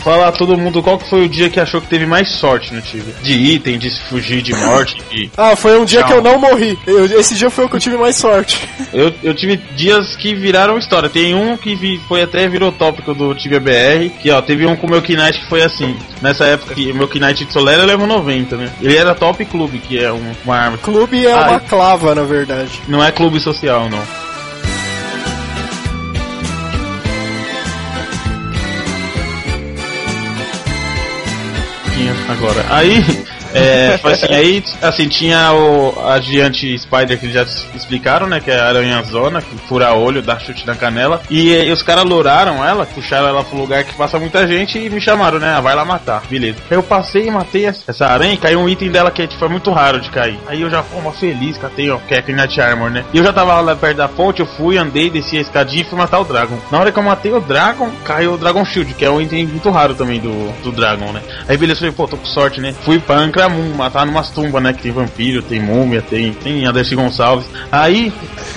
[0.07, 0.17] vendia.
[0.17, 2.81] Falar todo mundo qual que foi o dia que achou que teve mais sorte no
[2.81, 3.13] Tibia.
[3.21, 5.29] De item, de fugir de morte, de...
[5.37, 6.07] Ah, foi um dia Tchau.
[6.07, 6.77] que eu não morri.
[6.87, 8.67] Eu- esse dia foi o que eu tive mais sorte.
[8.93, 11.09] Eu, eu tive dias que viraram história.
[11.09, 14.09] Tem um que vi- foi até virou tópico do Tibia BR.
[14.21, 15.95] Que ó, teve um com o meu Knight que foi assim.
[16.21, 18.71] Nessa época que meu Knight de Solera leva 90, né?
[18.81, 20.77] Ele era top clube, que é um- uma arma.
[20.77, 22.71] Clube é Ah, uma clava, na verdade.
[22.87, 24.26] Não é clube social, não.
[32.29, 32.65] Agora.
[32.69, 33.03] Aí,
[33.53, 37.43] é, foi assim, aí, assim, tinha o a Giante Spider que já
[37.75, 38.39] explicaram, né?
[38.39, 41.21] Que é a aranha zona, que fura olho, dá chute na canela.
[41.29, 44.89] E, eh, os caras louraram ela, puxaram ela pro lugar que passa muita gente e
[44.89, 45.53] me chamaram, né?
[45.55, 46.57] Ah, vai lá matar, beleza.
[46.69, 49.49] Aí eu passei e matei essa aranha e caiu um item dela que tipo, é
[49.49, 50.39] muito raro de cair.
[50.47, 52.23] Aí eu já fui uma feliz, catei, ó, que é
[52.61, 53.05] Armor, né?
[53.13, 55.85] E eu já tava lá perto da ponte, eu fui, andei, desci a escadinha e
[55.85, 56.57] fui matar o Dragon.
[56.71, 59.47] Na hora que eu matei o Dragon, caiu o Dragon Shield, que é um item
[59.47, 61.21] muito raro também do, do Dragon, né?
[61.47, 62.73] Aí beleza, falei, pô, tô com sorte, né?
[62.83, 64.73] Fui panca, criar mum- matar numas tumbas, né?
[64.73, 67.45] Que tem vampiro, tem múmia, tem, tem Adercy Gonçalves.
[67.71, 68.11] Aí,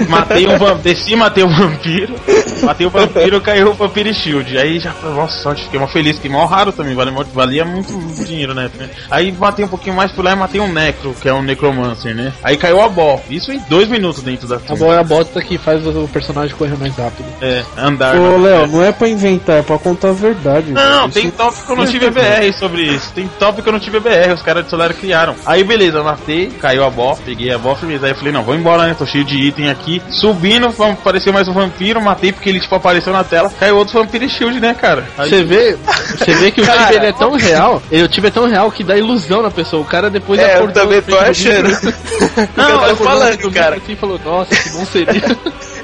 [0.08, 2.14] matei um vampiro, desci, matei um vampiro,
[2.62, 4.56] matei o vampiro, caiu o Vampire Shield.
[4.58, 7.92] Aí já, nossa, sorte, fiquei mó feliz, que mó raro também, vale, muito- valia muito
[8.24, 8.70] dinheiro, né?
[9.10, 12.14] Aí matei um pouquinho mais, fui lá e matei um Necro, que é um Necromancer,
[12.14, 12.32] né?
[12.42, 14.78] Aí caiu a Bó, isso em dois minutos dentro da A tumba.
[14.78, 17.26] bola é a bota que faz o personagem correr mais rápido.
[17.42, 18.16] É, andar.
[18.16, 18.38] Ô?
[18.38, 20.70] Léo, não é pra inventar, é pra contar a verdade.
[20.72, 23.12] Não, tem Isso- tópico que eu não tive BR sobre isso.
[23.12, 25.34] Tem tópico que eu não tive BR, os caras Solar criaram.
[25.44, 28.06] Aí beleza, matei, caiu a bosta, peguei a bosta, beleza.
[28.06, 28.94] Aí eu falei, não, vou embora, né?
[28.96, 30.00] Tô cheio de item aqui.
[30.10, 33.50] Subindo, apareceu mais um vampiro, matei porque ele tipo apareceu na tela.
[33.58, 35.04] Caiu outro Vampire Shield, né, cara?
[35.18, 35.76] Aí- Você vê,
[36.16, 38.70] você vê que o time dele é tão real, ele, o time é tão real
[38.70, 39.82] que dá ilusão na pessoa.
[39.82, 41.66] O cara depois É, eu acordou também no tô achando.
[41.68, 41.94] vídeo.
[42.56, 43.76] Não, eu falando, vídeo cara.
[43.76, 45.22] assim falou, nossa, que bom seria.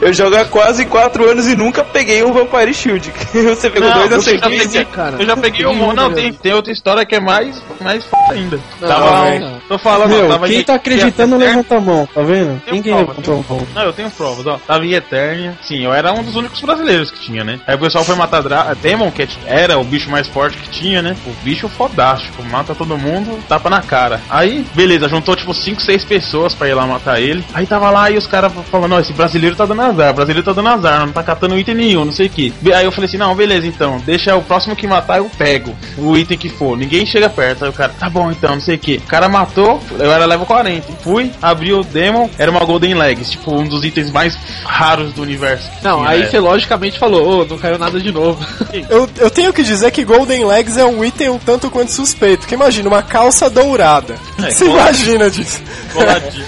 [0.01, 3.12] Eu jogo há quase 4 anos e nunca peguei um Vampire Shield.
[3.32, 4.68] Você pegou Não, dois na eu já sequência.
[4.68, 5.16] peguei, cara.
[5.18, 5.70] Eu já peguei um.
[5.72, 8.59] Peguei um, Não, tem, tem outra história que é mais, mais f ainda.
[8.80, 9.61] Não, tava, não.
[9.68, 12.61] tô falando, Meu, tava quem em- tá acreditando, levanta a mão, tá vendo?
[12.64, 13.66] Tem Ninguém prova, levantou a mão.
[13.74, 14.59] Não, eu tenho provas, ó.
[14.66, 15.55] Tava em Eternia.
[15.62, 17.59] Sim, eu era um dos únicos brasileiros que tinha, né?
[17.66, 21.03] Aí o pessoal foi matar Dra Demon, que era o bicho mais forte que tinha,
[21.03, 21.16] né?
[21.26, 22.42] O bicho fodástico.
[22.44, 24.20] Mata todo mundo, tapa na cara.
[24.30, 27.44] Aí, beleza, juntou tipo 5, 6 pessoas pra ir lá matar ele.
[27.55, 30.45] Aí tava lá e os caras falando, ó, esse brasileiro tá dando azar, o brasileiro
[30.45, 32.53] tá dando azar, não tá catando item nenhum, não sei o que.
[32.74, 36.16] Aí eu falei assim, não, beleza, então, deixa o próximo que matar, eu pego o
[36.16, 36.76] item que for.
[36.76, 37.64] Ninguém chega perto.
[37.64, 38.97] Aí o cara, tá bom então, não sei o que.
[38.97, 40.93] O cara matou, eu era level 40.
[41.03, 45.22] Fui, abri o Demon, era uma Golden Legs, tipo, um dos itens mais raros do
[45.22, 45.70] universo.
[45.70, 46.26] que Não, tinha, aí né?
[46.26, 48.45] você logicamente falou, ô, não caiu nada de novo.
[48.91, 52.41] Eu, eu tenho que dizer que Golden Legs é um item um tanto quanto suspeito.
[52.41, 54.16] Porque imagina, uma calça dourada.
[54.43, 55.61] É, Você imagina disso?
[55.93, 56.45] Coladinho.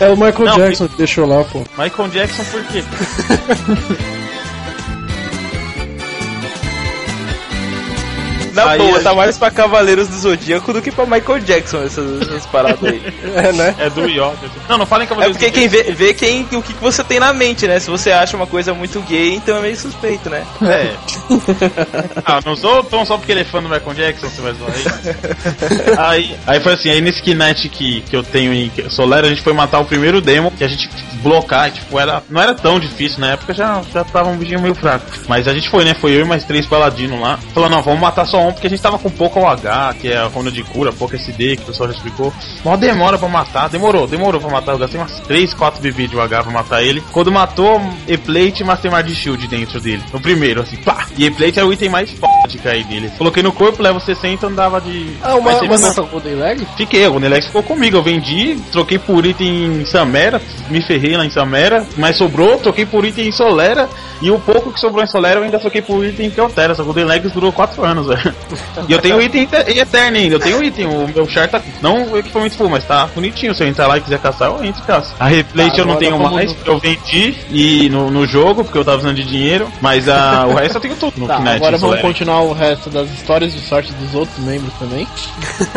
[0.00, 1.60] É o Michael Não, Jackson que deixou lá, pô.
[1.78, 2.84] Michael Jackson, por quê?
[8.56, 12.22] Na Aí boa, tá mais pra Cavaleiros do Zodíaco do que pra Michael Jackson essas,
[12.22, 13.02] essas paradas aí.
[13.36, 13.74] É, né?
[13.78, 14.34] É do Yoda.
[14.66, 17.04] Não, não falem É Cavaleiros porque do quem vê, vê quem, o que que você
[17.04, 17.78] tem na mente, né?
[17.78, 20.42] Se você acha uma coisa muito gay, então é meio suspeito, né?
[20.62, 20.94] É.
[22.24, 24.70] ah, não sou tão só porque ele é fã do Michael Jackson, você vai zoar
[24.72, 25.96] aí.
[26.16, 26.36] aí.
[26.46, 29.52] Aí foi assim, aí nesse Knight que, que eu tenho em Solera, a gente foi
[29.52, 30.88] matar o primeiro demo, que a gente
[31.22, 34.74] blocar, tipo, era, não era tão difícil, na época já, já tava um bichinho meio
[34.74, 35.04] fraco.
[35.28, 35.94] Mas a gente foi, né?
[35.94, 37.38] Foi eu e mais três paladinos lá.
[37.52, 40.26] Falou, não, vamos matar só porque a gente tava com pouco OH, que é a
[40.26, 42.32] runa de cura, pouco SD, que o pessoal já explicou.
[42.64, 44.72] Mó demora pra matar, demorou, demorou pra matar.
[44.72, 47.02] Eu gastei umas 3, 4 BB de OH pra matar ele.
[47.12, 50.02] Quando matou, E-Plate e Mastermind Shield dentro dele.
[50.12, 51.06] No primeiro, assim, pá!
[51.16, 53.10] E E-Plate é o item mais foda de cair dele.
[53.18, 55.16] Coloquei no corpo, level 60, andava de.
[55.22, 56.66] Ah, uma- Mas uma- uma- Golden Leg?
[56.76, 57.96] Fiquei, o Gonelex ficou comigo.
[57.96, 60.40] Eu vendi, troquei por item em Samera,
[60.70, 63.88] me ferrei lá em Samera, mas sobrou, troquei por item em Solera,
[64.22, 66.74] e o pouco que sobrou em Solera eu ainda troquei por item em Keltera.
[66.74, 68.34] Só que o Gonelex durou 4 anos, velho.
[68.88, 71.60] E eu tenho item em em Eterno ainda, eu tenho item, o meu char tá.
[71.82, 73.54] Não o equipamento full, mas tá bonitinho.
[73.54, 75.14] Se eu entrar lá e quiser caçar, eu entro e caço.
[75.18, 78.62] A replate Tá, eu não tenho vamos mais, no- eu vendi e no, no jogo,
[78.64, 81.38] porque eu tava usando de dinheiro, mas a, o resto eu tenho tudo no Tá,
[81.40, 85.06] Knight agora vamos continuar o resto das histórias de sorte dos outros membros também.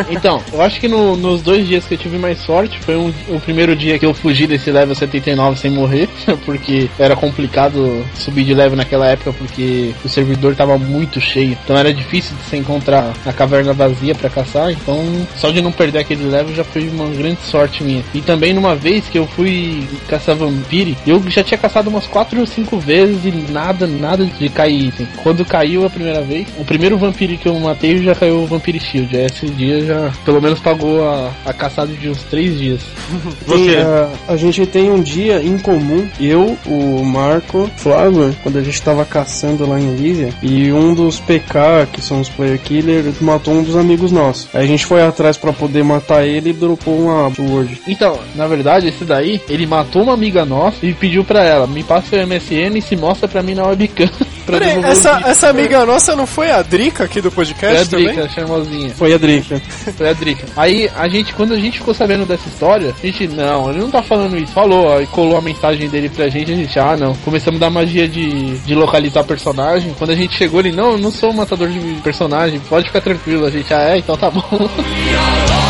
[0.10, 3.14] Então, eu acho que no- nos dois dias que eu tive mais sorte foi um-
[3.30, 6.07] o primeiro dia que eu fugi desse level 79 sem morrer,
[6.45, 11.57] porque era complicado subir de level naquela época porque o servidor tava muito cheio.
[11.64, 15.72] Então era difícil de você encontrar a caverna vazia pra caçar, então só de não
[15.72, 18.04] perder aquele level já foi uma grande sorte minha.
[18.14, 22.39] E também numa vez que eu fui caçar vampire, eu já tinha caçado umas 4
[22.39, 25.08] ou 5 vezes e nada, nada de cair item.
[25.22, 28.80] Quando caiu a primeira vez, o primeiro vampire que eu matei já caiu o Vampire
[28.80, 29.16] Shield.
[29.16, 32.82] Esse dia já pelo menos pagou a, a caçada de uns 3 dias.
[33.45, 38.62] Você, a, a gente tem um dia em comum, eu, o Marco, Flávio, quando a
[38.62, 43.19] gente tava caçando lá em Elísia, e um dos PK, que são os player killers,
[43.21, 44.47] matou um dos amigos nossos.
[44.53, 47.82] Aí a gente foi atrás pra poder matar ele e dropou uma sword.
[47.88, 51.84] Então, na verdade, esse daí, ele matou uma amiga nossa e pediu pra ela, me
[51.84, 54.09] passa o MSN e se mostra pra mim na webcam.
[54.49, 58.07] Peraí, essa, essa amiga nossa não foi a Drica aqui do Foi a podcast também?
[58.07, 58.89] Drica, charmosinha.
[58.91, 59.61] Foi a Drica.
[59.95, 60.45] Foi a Drica.
[60.55, 63.91] Aí a gente, quando a gente ficou sabendo dessa história, a gente, não, ele não
[63.91, 64.51] tá falando isso.
[64.51, 67.13] Falou, e colou a mensagem dele pra gente, a gente, ah não.
[67.17, 69.93] Começamos a dar magia de, de localizar personagem.
[69.97, 72.18] Quando a gente chegou, ele, não, eu não sou um matador de personagem,
[72.59, 73.45] pode ficar tranquilo.
[73.45, 74.43] A gente, ah é, então tá bom.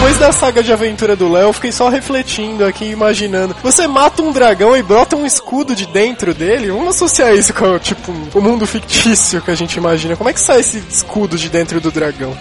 [0.00, 3.54] depois da saga de aventura do Léo, eu fiquei só refletindo aqui, imaginando.
[3.62, 6.70] Você mata um dragão e brota um escudo de dentro dele?
[6.70, 10.16] Vamos associar isso com, tipo, o mundo fictício que a gente imagina.
[10.16, 12.34] Como é que sai esse escudo de dentro do dragão?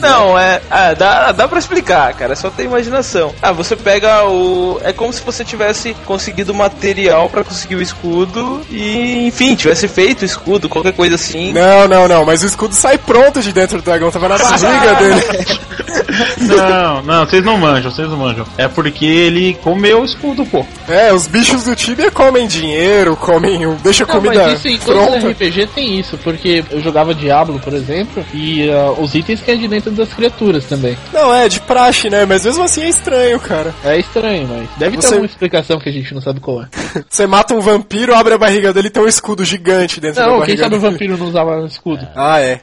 [0.00, 0.60] Não, é.
[0.68, 2.34] Ah, dá, dá pra explicar, cara.
[2.34, 3.32] Só tem imaginação.
[3.40, 4.80] Ah, você pega o.
[4.82, 10.22] É como se você tivesse conseguido material pra conseguir o escudo e, enfim, tivesse feito
[10.22, 11.52] o escudo, qualquer coisa assim.
[11.52, 14.94] Não, não, não, mas o escudo sai pronto de dentro do dragão, tava na barriga
[14.96, 15.60] dele.
[16.38, 18.46] Não, não, vocês não manjam, vocês não manjam.
[18.56, 20.64] É porque ele comeu o escudo, pô.
[20.88, 23.60] É, os bichos do Tibia comem dinheiro, comem.
[23.82, 25.30] Deixa Não, comida mas isso em todos os.
[25.30, 29.56] RPG tem isso, porque eu jogava Diablo, por exemplo, e ah, os itens que é
[29.56, 30.96] de dentro das criaturas também.
[31.12, 32.24] Não, é, de praxe, né?
[32.24, 33.74] Mas mesmo assim é estranho, cara.
[33.84, 36.66] É estranho, mas deve Você- ter uma explicação que a gente não sabe qual é.
[37.08, 40.26] Você mata um vampiro, abre a barriga dele e tem um escudo gigante dentro da
[40.28, 42.06] Não, barriga quem sabe o vampiro não usava escudo?
[42.14, 42.60] Ah, é.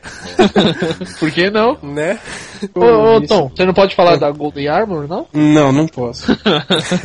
[1.19, 1.77] Por que não?
[1.81, 2.17] Né?
[2.75, 5.25] Ô, ô, Tom, você não pode falar da Golden Armor, não?
[5.33, 6.31] Não, não posso.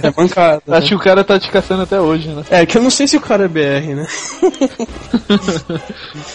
[0.02, 0.62] É mancada.
[0.66, 0.78] né?
[0.78, 2.42] Acho que o cara tá te caçando até hoje, né?
[2.50, 4.06] É que eu não sei se o cara é BR, né?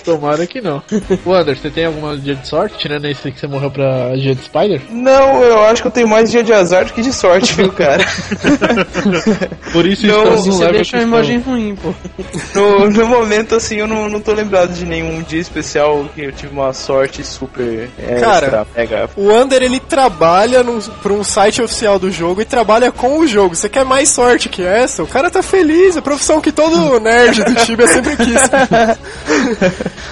[0.03, 0.81] Tomara que não.
[1.25, 4.43] Wander, você tem alguma dia de sorte, tirando esse que você morreu pra dia de
[4.43, 4.81] Spider?
[4.89, 7.71] Não, eu acho que eu tenho mais dia de azar do que de sorte, viu,
[7.71, 8.03] cara?
[9.71, 11.93] Por isso Não, estamos no Você level deixa a que imagem ruim, pô.
[12.55, 16.31] No, no momento, assim, eu não, não tô lembrado de nenhum dia especial que eu
[16.31, 19.09] tive uma sorte super é, Cara, extra, mega.
[19.15, 23.27] O Under ele trabalha num, pra um site oficial do jogo e trabalha com o
[23.27, 23.53] jogo.
[23.53, 25.03] Você quer mais sorte que essa?
[25.03, 28.41] O cara tá feliz, a profissão que todo nerd do Tibia sempre quis,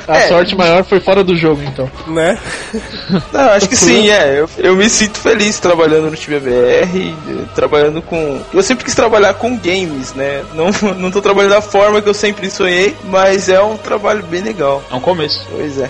[0.06, 0.28] A É.
[0.28, 1.90] sorte maior foi fora do jogo, então.
[2.08, 2.38] né?
[3.32, 4.42] Não, acho que sim, é.
[4.42, 8.42] Eu, eu me sinto feliz trabalhando no time BR, trabalhando com.
[8.54, 10.44] Eu sempre quis trabalhar com games, né?
[10.54, 14.42] Não, não tô trabalhando da forma que eu sempre sonhei, mas é um trabalho bem
[14.42, 14.84] legal.
[14.92, 15.48] É um começo.
[15.50, 15.90] Pois é.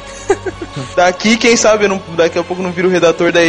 [0.95, 3.43] Daqui, quem sabe, eu não, daqui a pouco não viro o redator da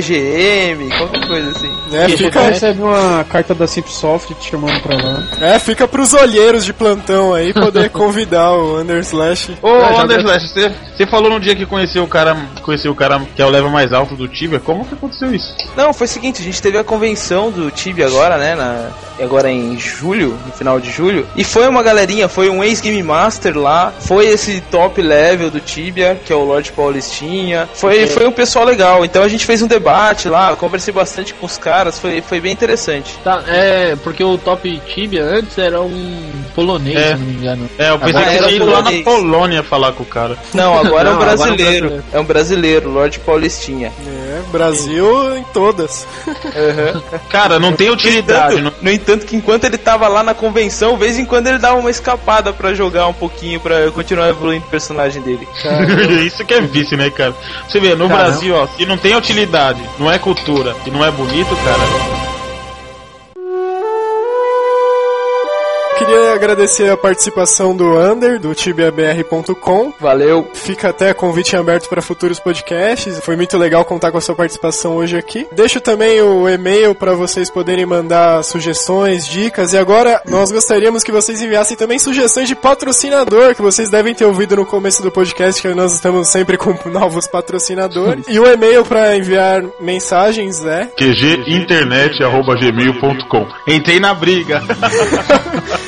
[0.99, 1.71] Qualquer coisa assim.
[1.93, 5.23] É, Você fica, recebe uma carta da Cipsoft te chamando pra lá.
[5.41, 9.57] é, fica pros olheiros de plantão aí poder convidar o Under Slash.
[9.63, 12.37] Ô, Ah, já Anders deve- Slash, você, você falou no dia que conheceu o cara,
[12.63, 15.55] conheceu o cara que é o level mais alto do Tibia, como que aconteceu isso?
[15.77, 19.51] Não, foi o seguinte, a gente teve a convenção do Tibia agora, né, na, agora
[19.51, 23.93] em julho, no final de julho, e foi uma galerinha, foi um ex-game master lá,
[24.01, 28.65] foi esse top level do Tibia, que é o Lorde Paulistinha, foi, foi um pessoal
[28.65, 32.41] legal, então a gente fez um debate lá, conversei bastante com os caras, foi, foi
[32.41, 33.17] bem interessante.
[33.25, 37.09] Tá, é, porque o Top Tibia antes era um polonês, É.
[37.13, 37.71] se não me engano.
[37.79, 38.91] É, eu pensei Agora que você ia lá na.
[39.03, 40.37] Polônia falar com o cara.
[40.55, 43.93] Não, agora é um Não, agora é um brasileiro, é um brasileiro, Lorde Paulistinha.
[44.07, 46.07] É, Brasil em todas.
[47.29, 48.57] Cara, não tem utilidade.
[48.57, 48.69] No Não...
[48.71, 51.59] entanto, no entanto que enquanto ele tava lá na convenção, de vez em quando ele
[51.59, 55.47] dava uma escapada pra jogar um pouquinho, pra continuar evoluindo o personagem dele.
[56.27, 57.35] Isso que é vice, né, cara?
[57.69, 58.31] Você vê, no Caramba.
[58.31, 62.30] Brasil, ó, se não tem utilidade, não é cultura e não é bonito, cara.
[66.01, 69.93] Queria agradecer a participação do Under, do tibiabr.com.
[70.01, 70.49] Valeu.
[70.55, 73.21] Fica até convite aberto para futuros podcasts.
[73.21, 75.47] Foi muito legal contar com a sua participação hoje aqui.
[75.53, 79.75] Deixo também o e-mail para vocês poderem mandar sugestões, dicas.
[79.75, 84.25] E agora nós gostaríamos que vocês enviassem também sugestões de patrocinador, que vocês devem ter
[84.25, 88.25] ouvido no começo do podcast, que nós estamos sempre com novos patrocinadores.
[88.27, 94.63] E o e-mail para enviar mensagens é qginternet.gmail.com Entrei na briga.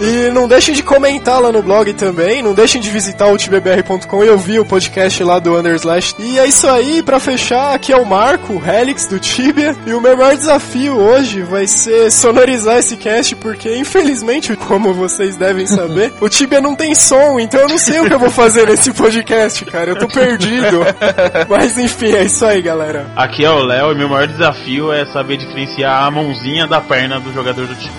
[0.00, 4.24] E não deixem de comentar lá no blog também, não deixem de visitar o tbbr.com
[4.24, 6.14] e ouvir o podcast lá do Underslash.
[6.18, 9.92] E é isso aí, pra fechar, aqui é o Marco, o Helix do Tibia, e
[9.92, 15.66] o meu maior desafio hoje vai ser sonorizar esse cast, porque infelizmente, como vocês devem
[15.66, 18.66] saber, o Tibia não tem som, então eu não sei o que eu vou fazer
[18.66, 20.80] nesse podcast, cara, eu tô perdido.
[21.48, 23.06] Mas enfim, é isso aí, galera.
[23.16, 27.20] Aqui é o Léo e meu maior desafio é saber diferenciar a mãozinha da perna
[27.20, 27.92] do jogador do time.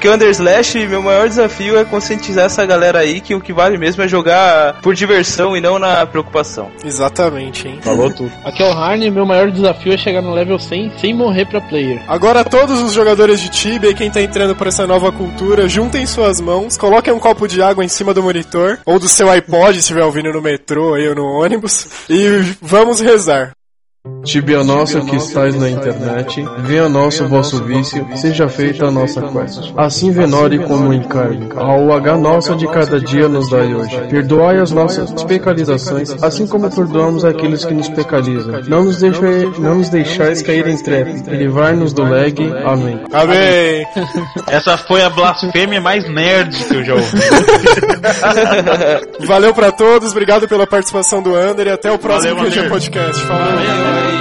[0.00, 4.02] Que Underslash, meu maior desafio é conscientizar essa galera aí que o que vale mesmo
[4.02, 6.70] é jogar por diversão e não na preocupação.
[6.84, 7.78] Exatamente, hein.
[7.82, 8.32] Falou tudo.
[8.44, 11.60] Aqui é o Harney, meu maior desafio é chegar no level 100 sem morrer pra
[11.60, 12.02] player.
[12.08, 16.06] Agora todos os jogadores de Tibia e quem tá entrando por essa nova cultura, juntem
[16.06, 19.74] suas mãos, coloquem um copo de água em cima do monitor, ou do seu iPod,
[19.74, 23.52] se estiver ouvindo no metrô aí ou no ônibus, e vamos rezar.
[24.26, 29.72] Tibia nosso que estais na internet, venha nosso vosso vício, seja feita a nossa quest.
[29.76, 33.96] Assim venore como encarne, ao H nosso de cada dia nos dai hoje.
[34.10, 38.62] Perdoai as nossas pecalizações, assim como perdoamos aqueles que nos pecalizam.
[38.66, 42.52] Não nos, deixai, não nos deixais cair em trap, e livrai-nos do leg.
[42.64, 43.00] Amém.
[43.12, 43.86] Amém!
[44.48, 47.16] Essa foi a blasfêmia mais nerd que eu já ouvi.
[49.24, 52.68] Valeu pra todos, obrigado pela participação do Under e até o próximo Valeu, QG.
[52.68, 53.22] Podcast.
[53.22, 54.15] Falou!